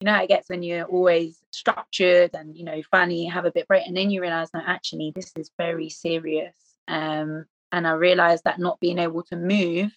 you 0.00 0.06
know 0.06 0.12
how 0.16 0.22
it 0.24 0.28
gets 0.28 0.50
when 0.50 0.62
you're 0.62 0.84
always 0.84 1.38
structured 1.50 2.34
and 2.34 2.56
you 2.56 2.64
know 2.64 2.82
finally 2.90 3.24
have 3.24 3.44
a 3.46 3.50
bit 3.50 3.66
break 3.68 3.86
and 3.86 3.96
then 3.96 4.10
you 4.10 4.20
realize 4.20 4.48
no 4.52 4.60
actually 4.66 5.12
this 5.14 5.32
is 5.36 5.50
very 5.56 5.88
serious 5.88 6.54
um 6.88 7.46
and 7.74 7.86
i 7.86 7.92
realized 7.92 8.44
that 8.44 8.58
not 8.58 8.78
being 8.80 8.98
able 8.98 9.22
to 9.22 9.36
move 9.36 9.90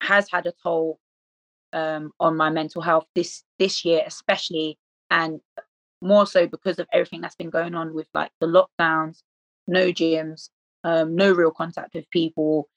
has 0.00 0.28
had 0.30 0.46
a 0.46 0.52
toll 0.62 0.98
um 1.72 2.12
on 2.20 2.36
my 2.36 2.50
mental 2.50 2.82
health 2.82 3.04
this 3.14 3.42
this 3.58 3.84
year 3.84 4.02
especially 4.06 4.78
and 5.10 5.40
more 6.00 6.26
so 6.26 6.46
because 6.46 6.78
of 6.78 6.86
everything 6.92 7.20
that's 7.20 7.34
been 7.34 7.50
going 7.50 7.74
on 7.74 7.94
with 7.94 8.06
like 8.14 8.30
the 8.40 8.46
lockdowns 8.46 9.22
no 9.66 9.90
gyms 9.90 10.50
um 10.84 11.16
no 11.16 11.32
real 11.32 11.50
contact 11.50 11.94
with 11.94 12.08
people. 12.10 12.68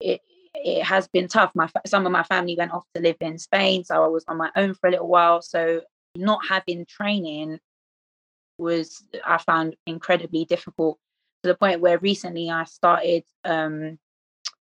It 0.00 0.20
it 0.54 0.82
has 0.82 1.08
been 1.08 1.28
tough. 1.28 1.52
My 1.54 1.68
some 1.86 2.06
of 2.06 2.12
my 2.12 2.22
family 2.22 2.56
went 2.56 2.72
off 2.72 2.84
to 2.94 3.00
live 3.00 3.16
in 3.20 3.38
spain 3.38 3.84
so 3.84 4.02
i 4.02 4.08
was 4.08 4.24
on 4.28 4.36
my 4.36 4.50
own 4.56 4.74
for 4.74 4.88
a 4.88 4.90
little 4.90 5.08
while 5.08 5.42
so 5.42 5.80
not 6.16 6.40
having 6.48 6.86
training 6.86 7.58
was 8.58 9.04
I 9.24 9.38
found 9.38 9.76
incredibly 9.86 10.44
difficult 10.44 10.98
the 11.48 11.56
point 11.56 11.80
where 11.80 11.98
recently 11.98 12.50
I 12.50 12.64
started 12.64 13.24
um 13.44 13.98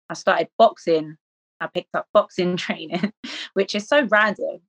I 0.08 0.14
started 0.14 0.48
boxing. 0.58 1.16
I 1.60 1.68
picked 1.68 1.94
up 1.94 2.06
boxing 2.12 2.56
training, 2.66 3.12
which 3.54 3.74
is 3.74 3.88
so 3.88 4.06
random. 4.10 4.60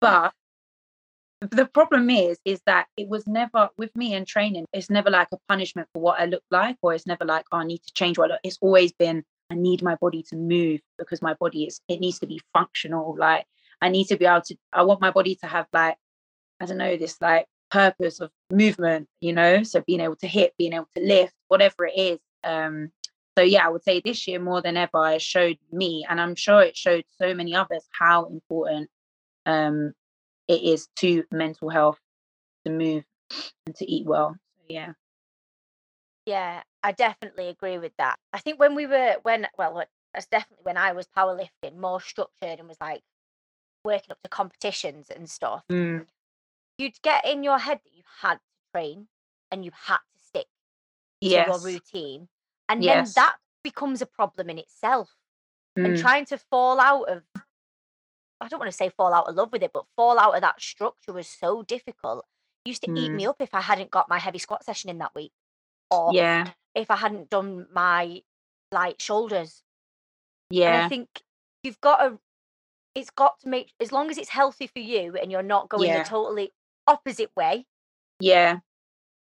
But 0.00 0.32
the 1.40 1.66
problem 1.66 2.08
is 2.10 2.38
is 2.44 2.60
that 2.66 2.86
it 2.96 3.08
was 3.08 3.26
never 3.26 3.70
with 3.76 3.94
me 3.96 4.14
in 4.14 4.24
training, 4.24 4.66
it's 4.72 4.90
never 4.90 5.10
like 5.10 5.28
a 5.32 5.38
punishment 5.48 5.88
for 5.92 6.00
what 6.00 6.20
I 6.20 6.26
look 6.26 6.44
like, 6.50 6.76
or 6.82 6.94
it's 6.94 7.06
never 7.06 7.24
like, 7.24 7.46
oh, 7.52 7.58
I 7.58 7.64
need 7.64 7.82
to 7.82 7.92
change 7.94 8.18
what 8.18 8.30
I 8.30 8.34
look. 8.34 8.40
It's 8.44 8.58
always 8.60 8.92
been 8.92 9.24
I 9.50 9.54
need 9.54 9.82
my 9.82 9.96
body 9.96 10.22
to 10.30 10.36
move 10.36 10.80
because 10.98 11.20
my 11.20 11.34
body 11.34 11.64
is 11.64 11.80
it 11.88 12.00
needs 12.00 12.18
to 12.20 12.26
be 12.26 12.40
functional. 12.52 13.16
Like 13.18 13.46
I 13.80 13.88
need 13.88 14.06
to 14.06 14.16
be 14.16 14.26
able 14.26 14.42
to 14.42 14.56
I 14.72 14.82
want 14.82 15.00
my 15.00 15.10
body 15.10 15.34
to 15.36 15.46
have 15.46 15.66
like 15.72 15.96
I 16.60 16.66
don't 16.66 16.78
know, 16.78 16.96
this 16.96 17.20
like 17.20 17.46
purpose 17.72 18.20
of 18.20 18.30
movement, 18.50 19.08
you 19.20 19.32
know, 19.32 19.62
so 19.62 19.82
being 19.86 20.00
able 20.00 20.16
to 20.16 20.26
hit, 20.26 20.52
being 20.58 20.74
able 20.74 20.88
to 20.94 21.02
lift, 21.02 21.34
whatever 21.48 21.86
it 21.86 21.94
is. 21.96 22.18
Um, 22.44 22.92
so 23.36 23.42
yeah, 23.42 23.66
I 23.66 23.70
would 23.70 23.82
say 23.82 24.02
this 24.04 24.28
year 24.28 24.38
more 24.38 24.60
than 24.60 24.76
ever, 24.76 25.12
it 25.12 25.22
showed 25.22 25.56
me, 25.72 26.04
and 26.08 26.20
I'm 26.20 26.34
sure 26.34 26.62
it 26.62 26.76
showed 26.76 27.04
so 27.18 27.32
many 27.34 27.54
others 27.54 27.84
how 27.90 28.26
important 28.26 28.90
um 29.46 29.92
it 30.46 30.62
is 30.62 30.88
to 30.96 31.24
mental 31.32 31.68
health 31.68 31.98
to 32.64 32.70
move 32.70 33.04
and 33.66 33.74
to 33.76 33.90
eat 33.90 34.06
well. 34.06 34.36
So 34.58 34.64
yeah. 34.68 34.92
Yeah, 36.26 36.62
I 36.82 36.92
definitely 36.92 37.48
agree 37.48 37.78
with 37.78 37.92
that. 37.98 38.18
I 38.32 38.38
think 38.38 38.60
when 38.60 38.74
we 38.74 38.86
were 38.86 39.16
when 39.22 39.48
well, 39.56 39.82
that's 40.12 40.26
definitely 40.26 40.64
when 40.64 40.76
I 40.76 40.92
was 40.92 41.08
powerlifting, 41.16 41.78
more 41.78 42.00
structured 42.00 42.58
and 42.58 42.68
was 42.68 42.76
like 42.80 43.02
working 43.82 44.10
up 44.10 44.22
to 44.22 44.28
competitions 44.28 45.08
and 45.08 45.28
stuff. 45.28 45.64
Mm, 45.70 46.06
You'd 46.82 47.00
get 47.02 47.24
in 47.24 47.44
your 47.44 47.58
head 47.58 47.80
that 47.84 47.94
you 47.94 48.02
had 48.22 48.34
to 48.34 48.40
train 48.74 49.08
and 49.52 49.64
you 49.64 49.70
had 49.72 49.98
to 49.98 50.18
stick 50.18 50.46
to 51.30 51.38
your 51.46 51.58
routine, 51.60 52.28
and 52.68 52.82
Yes. 52.82 52.88
then 52.88 53.12
that 53.14 53.36
becomes 53.62 54.02
a 54.02 54.06
problem 54.06 54.50
in 54.50 54.58
itself. 54.58 55.16
And 55.84 55.94
Mm, 55.94 55.96
trying 55.96 56.24
to 56.26 56.38
fall 56.38 56.80
out 56.80 57.08
of 57.08 57.22
I 58.40 58.48
don't 58.48 58.58
want 58.58 58.70
to 58.70 58.76
say 58.76 58.88
fall 58.88 59.14
out 59.14 59.28
of 59.28 59.36
love 59.36 59.52
with 59.52 59.62
it, 59.62 59.72
but 59.72 59.86
fall 59.96 60.18
out 60.18 60.34
of 60.34 60.40
that 60.40 60.60
structure 60.60 61.12
was 61.12 61.28
so 61.28 61.62
difficult. 61.62 62.26
It 62.64 62.70
used 62.70 62.82
to 62.82 62.90
eat 62.96 63.12
mm, 63.12 63.16
me 63.16 63.26
up 63.26 63.36
if 63.40 63.54
I 63.54 63.60
hadn't 63.60 63.90
got 63.92 64.08
my 64.08 64.18
heavy 64.18 64.38
squat 64.38 64.64
session 64.64 64.90
in 64.90 64.98
that 64.98 65.14
week, 65.14 65.32
or 65.90 66.14
yeah. 66.14 66.52
if 66.74 66.90
I 66.90 66.96
hadn't 66.96 67.30
done 67.30 67.68
my 67.72 68.22
light 68.72 69.00
shoulders. 69.00 69.62
And 70.66 70.76
I 70.76 70.82
think 70.82 71.22
you've 71.62 71.80
got 71.80 71.98
to, 71.98 72.18
it's 72.94 73.10
got 73.10 73.38
to 73.40 73.48
make, 73.48 73.72
as 73.80 73.92
long 73.92 74.10
as 74.10 74.18
it's 74.18 74.30
healthy 74.30 74.66
for 74.66 74.80
you 74.80 75.16
and 75.16 75.30
you're 75.30 75.42
not 75.42 75.68
going 75.68 75.84
Yeah. 75.86 76.02
totally 76.02 76.52
opposite 76.86 77.30
way, 77.36 77.66
Yeah. 78.20 78.58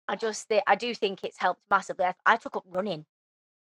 I 0.08 0.16
just, 0.16 0.52
I 0.66 0.76
do 0.76 0.94
think 0.96 1.24
it's 1.24 1.38
helped 1.38 1.62
massively. 1.70 2.06
I, 2.06 2.14
I 2.26 2.38
took 2.38 2.56
up 2.56 2.64
running. 2.72 3.06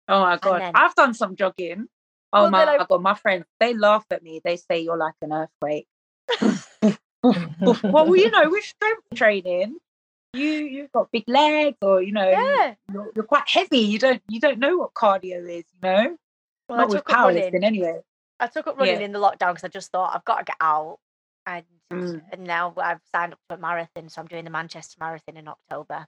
Oh 0.07 0.21
my 0.21 0.37
god, 0.37 0.61
then- 0.61 0.71
I've 0.75 0.95
done 0.95 1.13
some 1.13 1.35
jogging. 1.35 1.87
Oh 2.31 2.43
Well, 2.43 2.51
my, 2.51 2.65
I- 2.65 2.85
god, 2.85 3.01
my 3.01 3.13
friends 3.15 3.45
they 3.59 3.73
laugh 3.73 4.05
at 4.11 4.23
me. 4.23 4.39
They 4.43 4.55
say 4.57 4.79
you're 4.81 4.97
like 4.97 5.15
an 5.21 5.33
earthquake. 5.33 5.87
well, 7.23 8.15
you 8.15 8.31
know, 8.31 8.49
with 8.49 8.63
strength 8.63 9.03
training, 9.15 9.77
you 10.33 10.43
you've 10.43 10.91
got 10.91 11.11
big 11.11 11.25
legs, 11.27 11.77
or 11.81 12.01
you 12.01 12.11
know, 12.11 12.29
Yeah. 12.29 12.75
you're, 12.93 13.11
you're 13.15 13.25
quite 13.25 13.47
heavy. 13.49 13.79
You 13.79 13.99
don't 13.99 14.21
you 14.29 14.39
don't 14.39 14.59
know 14.59 14.77
what 14.77 14.93
cardio 14.93 15.41
is. 15.49 15.65
You 15.73 15.79
know, 15.83 16.17
Well, 16.69 16.77
not 16.77 16.79
I 16.79 16.85
with 16.85 16.95
took 16.97 17.09
running. 17.09 17.43
powerlifting 17.51 17.63
anyway. 17.63 17.99
I 18.39 18.47
took 18.47 18.67
up 18.67 18.77
running 18.77 18.99
Yeah. 18.99 19.05
in 19.05 19.11
the 19.11 19.19
lockdown 19.19 19.49
because 19.49 19.63
I 19.65 19.67
just 19.69 19.91
thought 19.91 20.15
I've 20.15 20.23
got 20.25 20.37
to 20.37 20.43
get 20.45 20.55
out. 20.61 20.99
And, 21.49 21.65
Mm. 21.91 22.21
and 22.31 22.43
now 22.43 22.73
I've 22.77 23.01
signed 23.13 23.33
up 23.33 23.39
to 23.49 23.55
a 23.55 23.57
marathon. 23.57 24.09
So 24.09 24.21
I'm 24.21 24.27
doing 24.27 24.43
the 24.43 24.51
Manchester 24.51 24.97
Marathon 24.99 25.37
in 25.37 25.47
October. 25.47 26.05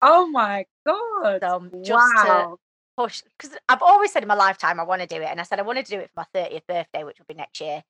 Oh 0.00 0.26
my 0.28 0.66
god! 0.86 1.40
So 1.42 1.56
I'm 1.56 1.72
just 1.82 2.14
to 2.18 2.26
wow. 2.26 2.58
push 2.96 3.22
because 3.36 3.56
I've 3.68 3.82
always 3.82 4.12
said 4.12 4.22
in 4.22 4.28
my 4.28 4.34
lifetime 4.34 4.78
I 4.78 4.84
want 4.84 5.00
to 5.02 5.08
do 5.08 5.16
it, 5.16 5.28
and 5.28 5.40
I 5.40 5.42
said 5.42 5.58
I 5.58 5.62
wanted 5.62 5.86
to 5.86 5.90
do 5.96 5.98
it 5.98 6.10
for 6.14 6.20
my 6.20 6.40
30th 6.40 6.66
birthday, 6.68 7.02
which 7.04 7.18
will 7.18 7.26
be 7.26 7.34
next 7.34 7.60
year, 7.60 7.82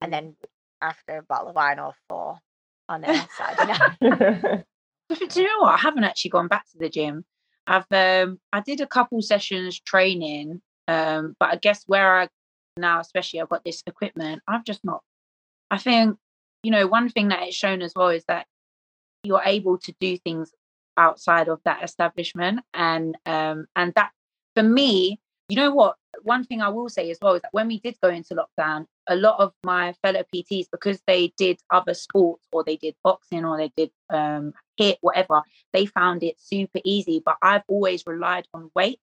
and 0.00 0.12
Mm. 0.12 0.12
then 0.12 0.36
after 0.80 1.16
a 1.18 1.22
bottle 1.22 1.48
of 1.48 1.56
wine 1.56 1.80
or 1.80 1.94
four 2.08 2.38
on 2.88 3.02
Saturday 3.02 3.72
night. 3.72 3.98
Do 5.10 5.40
you 5.40 5.46
know 5.46 5.60
what? 5.60 5.74
I 5.74 5.78
haven't 5.78 6.04
actually 6.04 6.30
gone 6.30 6.48
back 6.48 6.66
to 6.70 6.78
the 6.78 6.88
gym. 6.88 7.24
I've 7.66 7.86
um 7.90 8.38
I 8.52 8.60
did 8.60 8.80
a 8.80 8.86
couple 8.86 9.20
sessions 9.22 9.80
training, 9.80 10.62
um, 10.86 11.34
but 11.40 11.50
I 11.50 11.56
guess 11.56 11.82
where 11.86 12.20
I 12.20 12.28
now, 12.76 13.00
especially 13.00 13.40
I've 13.40 13.48
got 13.48 13.64
this 13.64 13.82
equipment, 13.86 14.42
I've 14.46 14.64
just 14.64 14.84
not. 14.84 15.02
I 15.70 15.78
think, 15.78 16.16
you 16.62 16.70
know, 16.70 16.86
one 16.86 17.08
thing 17.08 17.28
that 17.28 17.42
it's 17.42 17.56
shown 17.56 17.82
as 17.82 17.92
well 17.94 18.08
is 18.08 18.24
that 18.28 18.46
you're 19.22 19.42
able 19.44 19.78
to 19.78 19.94
do 20.00 20.16
things 20.18 20.52
outside 20.96 21.48
of 21.48 21.60
that 21.64 21.82
establishment. 21.82 22.60
And 22.74 23.16
um 23.26 23.66
and 23.76 23.92
that 23.94 24.10
for 24.54 24.62
me, 24.62 25.20
you 25.48 25.56
know 25.56 25.72
what? 25.72 25.96
One 26.22 26.44
thing 26.44 26.60
I 26.60 26.68
will 26.68 26.88
say 26.88 27.10
as 27.10 27.18
well 27.22 27.34
is 27.34 27.42
that 27.42 27.52
when 27.52 27.68
we 27.68 27.80
did 27.80 27.96
go 28.02 28.08
into 28.08 28.34
lockdown, 28.34 28.86
a 29.08 29.16
lot 29.16 29.38
of 29.38 29.52
my 29.64 29.94
fellow 30.02 30.22
PTs, 30.34 30.66
because 30.70 31.00
they 31.06 31.32
did 31.36 31.60
other 31.70 31.94
sports 31.94 32.46
or 32.52 32.64
they 32.64 32.76
did 32.76 32.96
boxing 33.04 33.44
or 33.44 33.56
they 33.56 33.72
did 33.76 33.90
um, 34.10 34.52
HIIT, 34.80 34.96
whatever, 35.00 35.42
they 35.72 35.86
found 35.86 36.22
it 36.22 36.36
super 36.38 36.80
easy. 36.84 37.22
But 37.24 37.36
I've 37.40 37.62
always 37.68 38.02
relied 38.06 38.46
on 38.52 38.70
weights. 38.74 39.02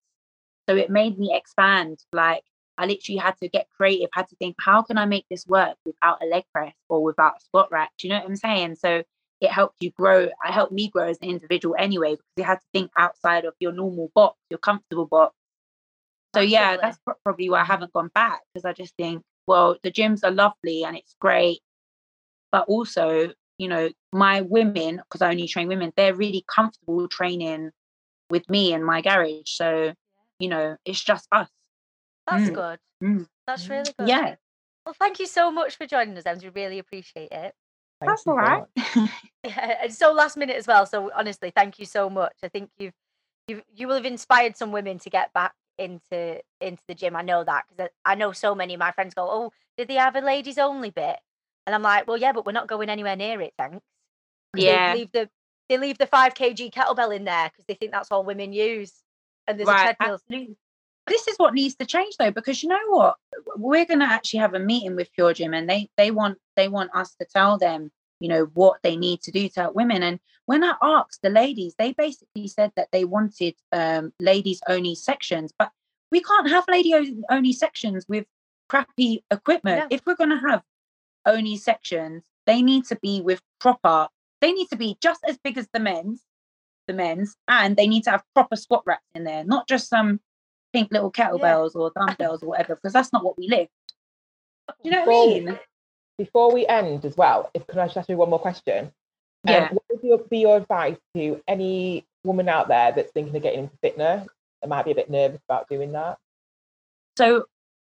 So 0.69 0.75
it 0.75 0.89
made 0.89 1.17
me 1.17 1.33
expand. 1.33 2.00
Like 2.12 2.43
I 2.77 2.86
literally 2.86 3.17
had 3.17 3.38
to 3.38 3.48
get 3.48 3.67
creative, 3.75 4.10
had 4.13 4.27
to 4.29 4.36
think, 4.36 4.55
how 4.60 4.82
can 4.82 4.98
I 4.98 5.05
make 5.05 5.25
this 5.29 5.46
work 5.48 5.77
without 5.86 6.22
a 6.22 6.25
leg 6.25 6.44
press 6.53 6.74
or 6.89 7.03
without 7.03 7.38
a 7.38 7.41
squat 7.41 7.70
rack? 7.72 7.91
Do 7.98 8.08
you 8.08 8.13
know 8.13 8.20
what 8.20 8.29
I'm 8.29 8.36
saying? 8.36 8.75
So 8.75 9.03
it 9.41 9.51
helped 9.51 9.77
you 9.82 9.91
grow. 9.91 10.20
It 10.20 10.34
helped 10.44 10.72
me 10.72 10.89
grow 10.89 11.10
as 11.10 11.17
an 11.22 11.29
individual 11.29 11.75
anyway, 11.77 12.12
because 12.12 12.25
you 12.38 12.44
had 12.44 12.60
to 12.60 12.65
think 12.74 12.91
outside 12.98 13.46
of 13.46 13.53
your 13.60 13.72
normal 13.72 14.12
box, 14.13 14.38
your 14.50 14.60
comfortable 14.60 15.05
box. 15.05 15.36
So 16.34 16.41
yeah, 16.41 16.72
Absolutely. 16.72 16.82
that's 16.82 17.20
probably 17.24 17.50
why 17.50 17.62
I 17.62 17.65
haven't 17.65 17.94
gone 17.94 18.10
back 18.13 18.41
because 18.53 18.65
I 18.65 18.74
just 18.74 18.94
think, 18.98 19.24
well, 19.48 19.77
the 19.84 19.91
gyms 19.91 20.24
are 20.24 20.32
lovely 20.32 20.84
and 20.84 20.98
it's 20.98 21.15
great, 21.20 21.60
but 22.51 22.67
also, 22.67 23.32
you 23.58 23.70
know, 23.70 23.89
my 24.12 24.41
women, 24.41 24.98
because 24.98 25.22
I 25.22 25.32
only 25.32 25.48
train 25.48 25.70
women, 25.70 25.94
they're 25.96 26.13
really 26.13 26.44
comfortable 26.53 27.08
training 27.08 27.72
with 28.29 28.50
me 28.50 28.74
in 28.74 28.84
my 28.84 29.01
garage. 29.01 29.44
So, 29.46 29.94
you 30.39 30.50
know, 30.50 30.75
it's 30.84 31.01
just 31.01 31.27
us. 31.32 31.50
That's 32.27 32.50
Mm. 32.50 32.55
good. 32.55 32.79
Mm. 33.03 33.27
That's 33.48 33.70
really 33.70 33.94
good. 33.98 34.08
Yeah, 34.08 34.36
Well, 34.86 34.96
thank 35.00 35.20
you 35.20 35.27
so 35.27 35.51
much 35.51 35.77
for 35.77 35.88
joining 35.88 36.17
us, 36.17 36.25
Emz. 36.25 36.44
We 36.44 36.50
really 36.50 36.79
appreciate 36.79 37.32
it. 37.32 37.55
Thank 38.00 38.10
that's 38.10 38.27
all 38.27 38.36
so 38.36 38.67
Yeah, 39.44 39.77
and 39.84 39.94
so 39.94 40.12
last 40.13 40.38
minute 40.38 40.58
as 40.58 40.67
well. 40.67 40.86
So 40.86 41.12
honestly, 41.15 41.51
thank 41.55 41.79
you 41.79 41.86
so 41.86 42.10
much. 42.10 42.34
I 42.44 42.50
think 42.50 42.72
you've 42.77 42.94
you 43.48 43.63
you 43.75 43.88
will 43.88 43.96
have 43.96 44.05
inspired 44.05 44.58
some 44.58 44.72
women 44.72 45.00
to 45.00 45.10
get 45.10 45.34
back 45.34 45.53
into 45.77 46.41
into 46.62 46.84
the 46.88 46.96
gym. 46.96 47.15
I 47.15 47.22
know 47.24 47.44
that 47.44 47.65
because 47.70 47.89
I, 48.05 48.13
I 48.13 48.15
know 48.15 48.32
so 48.34 48.55
many 48.55 48.74
of 48.75 48.79
my 48.79 48.91
friends 48.91 49.13
go, 49.15 49.27
"Oh, 49.29 49.51
did 49.77 49.88
they 49.89 49.96
have 49.96 50.15
a 50.15 50.22
ladies 50.22 50.58
only 50.58 50.91
bit?" 50.91 51.17
And 51.67 51.75
I'm 51.75 51.84
like, 51.84 52.08
"Well, 52.08 52.17
yeah, 52.17 52.34
but 52.34 52.46
we're 52.46 52.53
not 52.53 52.67
going 52.67 52.89
anywhere 52.89 53.15
near 53.15 53.41
it, 53.41 53.53
thanks." 53.58 53.84
Yeah. 54.55 54.94
they 54.94 55.00
leave 55.00 55.12
the 55.13 55.29
they 55.70 55.77
leave 55.77 55.98
the 56.00 56.08
five 56.08 56.34
kg 56.36 56.72
kettlebell 56.74 57.15
in 57.15 57.25
there 57.25 57.50
because 57.50 57.65
they 57.67 57.75
think 57.75 57.91
that's 57.91 58.12
all 58.12 58.24
women 58.24 58.53
use, 58.53 58.94
and 59.48 59.60
there's 59.60 59.70
a 59.70 59.74
Right, 59.74 59.84
treadmill. 59.84 60.20
absolutely. 60.29 60.58
This 61.07 61.27
is 61.27 61.38
what 61.38 61.53
needs 61.53 61.75
to 61.75 61.85
change 61.85 62.15
though, 62.17 62.31
because 62.31 62.63
you 62.63 62.69
know 62.69 62.79
what? 62.88 63.15
We're 63.57 63.85
gonna 63.85 64.05
actually 64.05 64.39
have 64.39 64.53
a 64.53 64.59
meeting 64.59 64.95
with 64.95 65.13
Pure 65.13 65.35
Gym 65.35 65.53
and 65.53 65.69
they 65.69 65.89
they 65.97 66.12
want 66.12 66.38
they 66.55 66.67
want 66.67 66.95
us 66.95 67.15
to 67.15 67.25
tell 67.25 67.57
them, 67.57 67.91
you 68.19 68.27
know, 68.27 68.45
what 68.53 68.79
they 68.83 68.95
need 68.95 69.21
to 69.24 69.31
do 69.31 69.47
to 69.50 69.62
help 69.62 69.75
women. 69.75 70.01
And 70.01 70.19
when 70.45 70.63
I 70.63 70.74
asked 70.81 71.21
the 71.21 71.29
ladies, 71.29 71.75
they 71.77 71.93
basically 71.93 72.47
said 72.47 72.71
that 72.75 72.89
they 72.91 73.05
wanted 73.05 73.55
um 73.71 74.13
ladies 74.19 74.62
only 74.67 74.95
sections, 74.95 75.53
but 75.57 75.71
we 76.12 76.21
can't 76.21 76.50
have 76.50 76.65
lady 76.67 76.93
only 77.29 77.53
sections 77.53 78.05
with 78.07 78.25
crappy 78.67 79.24
equipment. 79.29 79.88
If 79.91 80.01
we're 80.05 80.15
gonna 80.15 80.41
have 80.50 80.63
only 81.25 81.57
sections, 81.57 82.24
they 82.45 82.62
need 82.62 82.85
to 82.85 82.95
be 82.95 83.21
with 83.21 83.41
proper, 83.59 84.07
they 84.41 84.51
need 84.51 84.67
to 84.69 84.75
be 84.75 84.97
just 85.01 85.21
as 85.27 85.38
big 85.43 85.57
as 85.57 85.67
the 85.71 85.79
men's, 85.79 86.23
the 86.88 86.93
men's, 86.93 87.36
and 87.47 87.75
they 87.75 87.88
need 87.88 88.03
to 88.03 88.12
have 88.12 88.23
proper 88.34 88.56
squat 88.56 88.84
racks 88.86 89.03
in 89.13 89.23
there, 89.23 89.43
not 89.43 89.67
just 89.67 89.89
some 89.89 90.19
pink 90.75 90.91
little 90.91 91.09
kettlebells 91.11 91.73
or 91.73 91.89
dumbbells 91.95 92.43
or 92.43 92.47
whatever, 92.49 92.75
because 92.75 92.91
that's 92.91 93.13
not 93.13 93.23
what 93.23 93.38
we 93.38 93.47
lift. 93.47 93.71
Do 94.67 94.73
you 94.83 94.91
know 94.91 95.05
what 95.05 95.07
I 95.07 95.39
Before- 95.39 95.45
mean? 95.51 95.59
Before 96.17 96.53
we 96.53 96.65
end 96.67 97.05
as 97.05 97.15
well, 97.17 97.49
if 97.53 97.65
can 97.67 97.79
I 97.79 97.85
just 97.85 97.97
ask 97.97 98.09
you 98.09 98.17
one 98.17 98.29
more 98.29 98.39
question? 98.39 98.85
Um, 99.47 99.53
Yeah. 99.53 99.71
what 99.73 99.83
would 99.89 100.03
your, 100.03 100.17
be 100.17 100.39
your 100.39 100.57
advice 100.57 100.97
to 101.15 101.41
any 101.47 102.05
woman 102.23 102.49
out 102.49 102.67
there 102.67 102.91
that's 102.91 103.11
thinking 103.11 103.35
of 103.35 103.41
getting 103.41 103.61
into 103.61 103.77
fitness 103.81 104.27
and 104.61 104.69
might 104.69 104.83
be 104.85 104.91
a 104.91 104.95
bit 104.95 105.09
nervous 105.09 105.41
about 105.47 105.67
doing 105.69 105.91
that? 105.93 106.17
So 107.17 107.45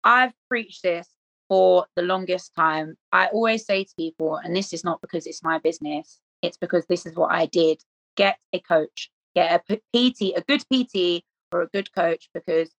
I've 0.03 0.33
preached 0.49 0.83
this 0.83 1.07
for 1.49 1.85
the 1.95 2.01
longest 2.01 2.53
time. 2.55 2.97
I 3.11 3.27
always 3.27 3.65
say 3.65 3.83
to 3.83 3.93
people, 3.97 4.35
and 4.37 4.55
this 4.55 4.73
is 4.73 4.83
not 4.83 4.99
because 5.01 5.25
it's 5.27 5.43
my 5.43 5.59
business, 5.59 6.19
it's 6.41 6.57
because 6.57 6.85
this 6.87 7.05
is 7.05 7.15
what 7.15 7.31
I 7.31 7.45
did. 7.45 7.81
Get 8.15 8.37
a 8.53 8.59
coach, 8.59 9.11
get 9.35 9.63
a 9.69 9.77
PT, 9.93 10.33
a 10.35 10.41
good 10.47 10.61
PT 10.71 11.23
or 11.53 11.61
a 11.61 11.67
good 11.67 11.93
coach, 11.93 12.29
because 12.33 12.71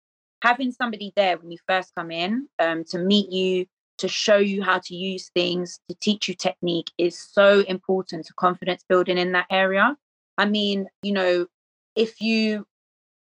having 0.41 0.71
somebody 0.71 1.13
there 1.15 1.38
when 1.38 1.51
you 1.51 1.57
first 1.67 1.93
come 1.95 2.12
in 2.12 2.47
um, 2.59 2.83
to 2.86 2.97
meet 2.97 3.31
you, 3.31 3.65
to 3.99 4.07
show 4.07 4.38
you 4.38 4.63
how 4.63 4.79
to 4.79 4.95
use 4.95 5.29
things, 5.36 5.79
to 5.89 5.95
teach 6.01 6.27
you 6.27 6.33
technique 6.33 6.91
is 6.97 7.17
so 7.17 7.59
important 7.62 8.25
to 8.25 8.33
confidence 8.33 8.83
building 8.88 9.17
in 9.17 9.31
that 9.33 9.45
area. 9.49 9.95
I 10.38 10.45
mean, 10.45 10.88
you 11.03 11.13
know, 11.13 11.47
if 11.95 12.19
you 12.19 12.65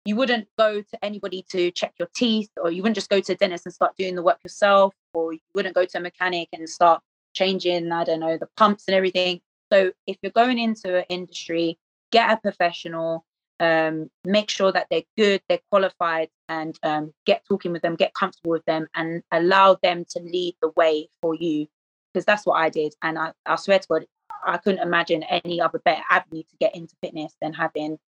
you 0.06 0.16
wouldn't 0.16 0.48
go 0.58 0.82
to 0.82 1.06
anybody 1.06 1.46
to 1.52 1.72
check 1.72 1.94
your 2.00 2.10
teeth 2.16 2.50
or 2.62 2.72
you 2.72 2.82
wouldn't 2.82 2.96
just 2.96 3.10
go 3.10 3.20
to 3.20 3.34
a 3.34 3.36
dentist 3.36 3.66
and 3.66 3.74
start 3.74 3.96
doing 3.98 4.16
the 4.16 4.24
work 4.24 4.40
yourself 4.44 4.96
or 5.14 5.34
you 5.34 5.40
wouldn't 5.54 5.76
go 5.76 5.86
to 5.86 5.98
a 5.98 6.02
mechanic 6.02 6.50
and 6.54 6.68
start 6.68 7.02
changing 7.34 7.92
i 7.92 8.04
don't 8.04 8.20
know 8.20 8.38
the 8.38 8.48
pumps 8.58 8.86
and 8.88 8.96
everything 8.96 9.40
so 9.72 9.92
if 10.08 10.18
you're 10.22 10.32
going 10.32 10.58
into 10.58 10.98
an 10.98 11.06
industry 11.10 11.78
get 12.12 12.32
a 12.32 12.38
professional 12.38 13.26
um, 13.62 14.10
make 14.26 14.50
sure 14.50 14.72
that 14.72 14.88
they're 14.90 15.04
good 15.18 15.42
they're 15.48 15.60
qualified 15.72 16.30
and 16.50 16.78
um, 16.84 17.14
get 17.26 17.44
talking 17.48 17.72
with 17.72 17.82
them 17.82 17.96
get 17.96 18.14
comfortable 18.14 18.52
with 18.52 18.66
them 18.66 18.88
and 18.96 19.24
allow 19.32 19.78
them 19.82 20.04
to 20.10 20.20
lead 20.20 20.56
the 20.62 20.70
way 20.76 21.08
for 21.22 21.34
you 21.36 21.68
because 22.14 22.26
that's 22.26 22.46
what 22.46 22.56
i 22.56 22.70
did 22.70 22.94
and 23.04 23.18
I, 23.18 23.32
I 23.46 23.56
swear 23.56 23.80
to 23.80 23.88
god 23.88 24.06
i 24.46 24.58
couldn't 24.58 24.82
imagine 24.82 25.24
any 25.24 25.62
other 25.62 25.80
better 25.86 26.02
avenue 26.10 26.44
to 26.44 26.58
get 26.60 26.76
into 26.76 26.96
fitness 27.02 27.34
than 27.42 27.54
having 27.54 28.00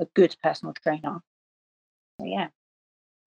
a 0.00 0.06
good 0.14 0.34
personal 0.42 0.74
trainer 0.82 1.20
so 2.18 2.26
yeah 2.26 2.48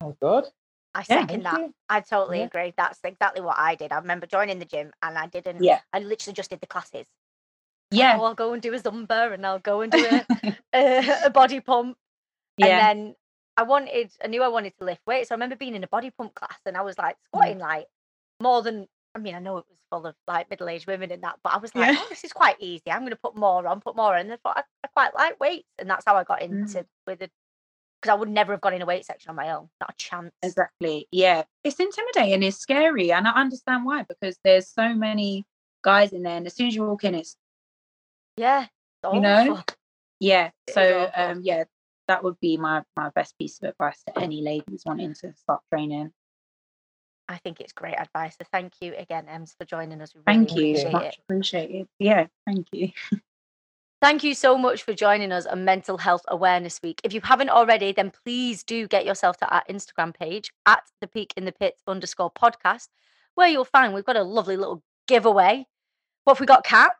Sounds 0.02 0.17
good. 0.21 0.45
I 0.93 1.04
second 1.04 1.28
Thank 1.28 1.43
that. 1.43 1.60
you. 1.60 1.74
I 1.89 2.02
totally 2.02 2.39
Yeah. 2.39 2.45
agree. 2.45 2.74
That's 2.78 3.00
exactly 3.04 3.41
what 3.41 3.58
I 3.58 3.76
did. 3.76 3.91
I 3.91 3.98
remember 3.98 4.28
joining 4.28 4.60
the 4.60 4.65
gym 4.65 4.91
and 5.02 5.17
I 5.17 5.28
didn't. 5.28 5.63
yeah 5.63 5.80
I 5.93 6.00
literally 6.00 6.34
just 6.34 6.50
did 6.50 6.62
the 6.62 6.67
classes. 6.67 7.06
Yeah 7.95 8.17
Oh, 8.19 8.25
I'll 8.25 8.36
go 8.36 8.53
and 8.53 8.62
do 8.62 8.73
a 8.73 8.79
Zumba 8.79 9.34
and 9.34 9.45
I'll 9.45 9.60
go 9.60 9.81
and 9.81 9.91
do 9.91 10.05
a, 10.05 10.25
a, 10.73 11.25
a 11.25 11.29
body 11.29 11.60
pump. 11.60 11.97
yeah 12.58 12.67
And 12.67 12.79
then 12.79 13.15
I 13.58 13.63
wanted, 13.63 14.12
I 14.23 14.27
knew 14.27 14.43
I 14.43 14.49
wanted 14.49 14.73
to 14.79 14.86
lift 14.86 15.01
weights. 15.08 15.29
So 15.29 15.36
I 15.36 15.38
remember 15.38 15.55
being 15.55 15.75
in 15.75 15.84
a 15.84 15.88
body 15.88 16.12
pump 16.12 16.36
class 16.36 16.60
and 16.65 16.77
I 16.77 16.81
was 16.81 16.97
like 16.97 17.15
Mm. 17.36 17.39
squatting 17.39 17.60
like 17.60 17.88
more 18.41 18.62
than, 18.62 18.88
I 19.15 19.19
mean, 19.19 19.36
I 19.36 19.39
know 19.39 19.58
it 19.60 19.65
was 19.69 19.77
full 19.91 20.05
of 20.08 20.15
like 20.27 20.49
middle 20.49 20.69
aged 20.69 20.88
women 20.88 21.12
and 21.12 21.23
that, 21.23 21.38
but 21.43 21.53
I 21.53 21.58
was 21.58 21.73
like, 21.75 21.89
Yeah. 21.89 21.95
oh, 21.97 22.08
this 22.10 22.23
is 22.23 22.34
quite 22.34 22.58
easy. 22.60 22.91
I'm 22.91 23.01
going 23.01 23.12
to 23.12 23.15
put 23.17 23.36
more 23.38 23.65
on, 23.67 23.81
put 23.81 23.95
more 23.95 24.15
on. 24.15 24.21
And 24.21 24.34
I 24.34 24.38
thought 24.38 24.58
I, 24.58 24.63
I 24.84 24.88
quite 24.89 25.15
like 25.15 25.39
weights. 25.39 25.69
And 25.79 25.89
that's 25.89 26.05
how 26.05 26.15
I 26.15 26.23
got 26.25 26.41
Mm. 26.41 26.60
into 26.60 26.86
with 27.08 27.21
it. 27.21 27.31
Because 28.01 28.13
I 28.13 28.19
would 28.19 28.29
never 28.29 28.53
have 28.53 28.62
gone 28.62 28.73
in 28.73 28.81
a 28.81 28.86
weight 28.86 29.05
section 29.05 29.29
on 29.29 29.36
my 29.36 29.51
own. 29.51 29.69
Not 29.81 29.91
a 29.91 29.95
chance. 29.97 30.31
Exactly. 30.43 31.08
Yeah. 31.12 31.43
It's 31.63 31.79
intimidating. 31.79 32.43
It's 32.43 32.58
scary. 32.58 33.12
And 33.12 33.27
I 33.27 33.31
understand 33.31 33.86
why, 33.86 34.03
because 34.03 34.38
there's 34.43 34.67
so 34.67 34.93
many 34.93 35.45
guys 35.84 36.13
in 36.13 36.23
there. 36.23 36.38
And 36.38 36.45
as 36.45 36.55
soon 36.55 36.67
as 36.67 36.75
you 36.75 36.84
walk 36.86 37.03
in, 37.05 37.15
it's, 37.15 37.38
Yeah. 38.38 38.67
You 39.12 39.19
know? 39.19 39.63
yeah. 40.19 40.52
So, 40.69 41.10
um, 41.15 41.41
yeah, 41.43 41.65
that 42.08 42.24
would 42.24 42.39
be 42.39 42.58
my, 42.58 42.84
my 42.95 43.10
best 43.10 43.38
piece 43.38 43.60
of 43.62 43.69
advice 43.69 44.02
to 44.08 44.19
any 44.19 44.41
ladies 44.41 44.84
wanting 44.86 45.13
to 45.15 45.34
start 45.36 45.62
training. 45.71 46.12
I 47.28 47.38
think 47.38 47.60
it's 47.60 47.74
great 47.74 47.95
advice. 48.00 48.36
So 48.39 48.45
thank 48.52 48.74
you 48.82 48.93
again, 48.95 49.26
Emz, 49.26 49.58
for 49.58 49.65
joining 49.65 50.02
us. 50.02 50.13
We 50.13 50.21
really 50.28 50.45
Thank 50.45 50.56
you. 50.56 50.71
appreciate 50.71 50.93
Much 50.93 51.17
Appreciate 51.17 51.63
it. 51.63 51.67
appreciated. 51.67 51.88
Yeah. 52.00 52.28
Thank 52.45 52.67
you. 52.71 52.89
Thank 54.02 54.24
you 54.24 54.36
so 54.36 54.58
much 54.58 54.84
for 54.84 54.93
joining 54.93 55.32
us 55.32 55.48
on 55.48 55.65
Mental 55.65 55.98
Health 55.98 56.21
Awareness 56.28 56.80
Week. 56.84 57.02
If 57.04 57.13
you 57.13 57.21
haven't 57.24 57.50
already, 57.50 57.91
then 57.91 58.12
please 58.12 58.63
do 58.63 58.88
get 58.88 59.06
yourself 59.06 59.38
to 59.38 59.48
our 59.50 59.63
Instagram 59.67 60.13
page 60.13 60.52
at 60.67 60.84
the 61.02 61.08
peak 61.08 61.34
in 61.38 61.45
the 61.45 61.52
pit 61.52 61.76
underscore 61.88 62.32
podcast, 62.32 62.89
where 63.34 63.48
you'll 63.48 63.65
find 63.65 63.93
we've 63.93 64.06
got 64.06 64.17
a 64.17 64.24
lovely 64.24 64.58
little 64.58 64.84
giveaway. 65.08 65.65
What 66.26 66.36
have 66.36 66.39
we 66.41 66.45
got, 66.45 66.63
Kat? 66.63 66.91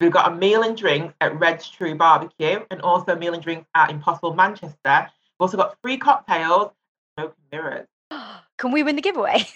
We've 0.00 0.10
got 0.10 0.32
a 0.32 0.34
meal 0.34 0.62
and 0.62 0.74
drink 0.74 1.12
at 1.20 1.38
Red's 1.38 1.68
True 1.68 1.94
Barbecue 1.94 2.60
and 2.70 2.80
also 2.80 3.12
a 3.12 3.16
meal 3.16 3.34
and 3.34 3.42
drink 3.42 3.66
at 3.74 3.90
Impossible 3.90 4.34
Manchester. 4.34 4.76
We've 4.84 5.40
also 5.40 5.58
got 5.58 5.76
free 5.82 5.98
cocktails, 5.98 6.72
smoke 7.18 7.34
and 7.36 7.52
mirrors. 7.52 7.86
Can 8.58 8.72
we 8.72 8.82
win 8.82 8.96
the 8.96 9.02
giveaway? 9.02 9.46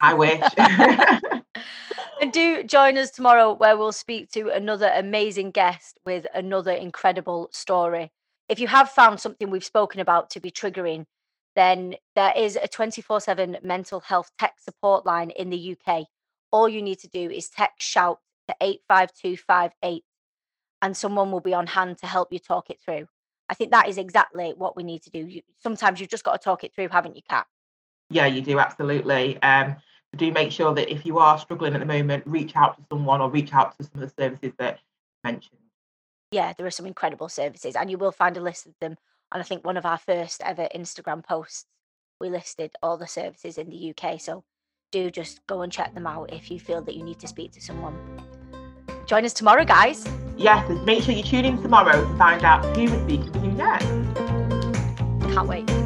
I 0.00 0.14
wish. 0.14 0.42
and 2.22 2.32
do 2.32 2.64
join 2.64 2.96
us 2.96 3.10
tomorrow 3.10 3.52
where 3.52 3.76
we'll 3.76 3.92
speak 3.92 4.30
to 4.32 4.48
another 4.48 4.90
amazing 4.94 5.50
guest 5.50 5.98
with 6.06 6.26
another 6.34 6.72
incredible 6.72 7.50
story. 7.52 8.10
If 8.48 8.58
you 8.58 8.68
have 8.68 8.88
found 8.88 9.20
something 9.20 9.50
we've 9.50 9.62
spoken 9.62 10.00
about 10.00 10.30
to 10.30 10.40
be 10.40 10.50
triggering, 10.50 11.04
then 11.54 11.96
there 12.16 12.32
is 12.34 12.56
a 12.56 12.66
24 12.66 13.20
7 13.20 13.58
mental 13.62 14.00
health 14.00 14.30
tech 14.38 14.54
support 14.58 15.04
line 15.04 15.30
in 15.30 15.50
the 15.50 15.76
UK. 15.76 16.06
All 16.50 16.66
you 16.66 16.80
need 16.80 16.98
to 17.00 17.08
do 17.08 17.30
is 17.30 17.50
text 17.50 17.86
shout 17.86 18.20
to 18.48 18.56
85258 18.60 20.04
and 20.82 20.96
someone 20.96 21.30
will 21.30 21.40
be 21.40 21.54
on 21.54 21.66
hand 21.66 21.98
to 21.98 22.06
help 22.06 22.32
you 22.32 22.38
talk 22.38 22.70
it 22.70 22.80
through. 22.84 23.06
I 23.48 23.54
think 23.54 23.70
that 23.70 23.88
is 23.88 23.98
exactly 23.98 24.52
what 24.56 24.76
we 24.76 24.82
need 24.82 25.02
to 25.02 25.10
do. 25.10 25.20
You, 25.20 25.42
sometimes 25.62 26.00
you've 26.00 26.10
just 26.10 26.24
got 26.24 26.32
to 26.32 26.44
talk 26.44 26.64
it 26.64 26.74
through, 26.74 26.88
haven't 26.88 27.16
you, 27.16 27.22
Kat? 27.28 27.46
Yeah, 28.10 28.26
you 28.26 28.40
do 28.40 28.58
absolutely. 28.58 29.40
Um, 29.42 29.76
do 30.16 30.30
make 30.32 30.52
sure 30.52 30.74
that 30.74 30.92
if 30.92 31.06
you 31.06 31.18
are 31.18 31.38
struggling 31.38 31.74
at 31.74 31.80
the 31.80 31.86
moment, 31.86 32.24
reach 32.26 32.54
out 32.56 32.76
to 32.76 32.84
someone 32.90 33.20
or 33.20 33.30
reach 33.30 33.52
out 33.52 33.76
to 33.78 33.84
some 33.84 34.02
of 34.02 34.08
the 34.08 34.22
services 34.22 34.52
that 34.58 34.74
you 34.74 35.30
mentioned. 35.30 35.58
Yeah, 36.30 36.52
there 36.56 36.66
are 36.66 36.70
some 36.70 36.86
incredible 36.86 37.28
services, 37.28 37.76
and 37.76 37.90
you 37.90 37.98
will 37.98 38.12
find 38.12 38.36
a 38.36 38.40
list 38.40 38.66
of 38.66 38.74
them. 38.80 38.96
And 39.32 39.40
I 39.40 39.44
think 39.44 39.64
one 39.64 39.76
of 39.76 39.86
our 39.86 39.98
first 39.98 40.42
ever 40.42 40.68
Instagram 40.74 41.24
posts, 41.24 41.66
we 42.20 42.28
listed 42.28 42.72
all 42.82 42.96
the 42.96 43.06
services 43.06 43.58
in 43.58 43.70
the 43.70 43.94
UK. 43.94 44.20
So 44.20 44.44
do 44.92 45.10
just 45.10 45.46
go 45.46 45.62
and 45.62 45.72
check 45.72 45.94
them 45.94 46.06
out 46.06 46.32
if 46.32 46.50
you 46.50 46.60
feel 46.60 46.82
that 46.82 46.94
you 46.94 47.02
need 47.02 47.18
to 47.20 47.28
speak 47.28 47.52
to 47.52 47.60
someone. 47.60 47.98
Join 49.12 49.26
us 49.26 49.34
tomorrow, 49.34 49.66
guys. 49.66 50.08
Yes, 50.38 50.66
and 50.70 50.82
make 50.86 51.02
sure 51.02 51.12
you 51.12 51.22
tune 51.22 51.44
in 51.44 51.60
tomorrow 51.60 52.00
to 52.00 52.16
find 52.16 52.42
out 52.44 52.64
who 52.74 52.84
we're 52.84 53.04
speaking 53.04 53.30
to 53.30 53.46
next. 53.48 53.84
Can't 55.34 55.46
wait. 55.46 55.81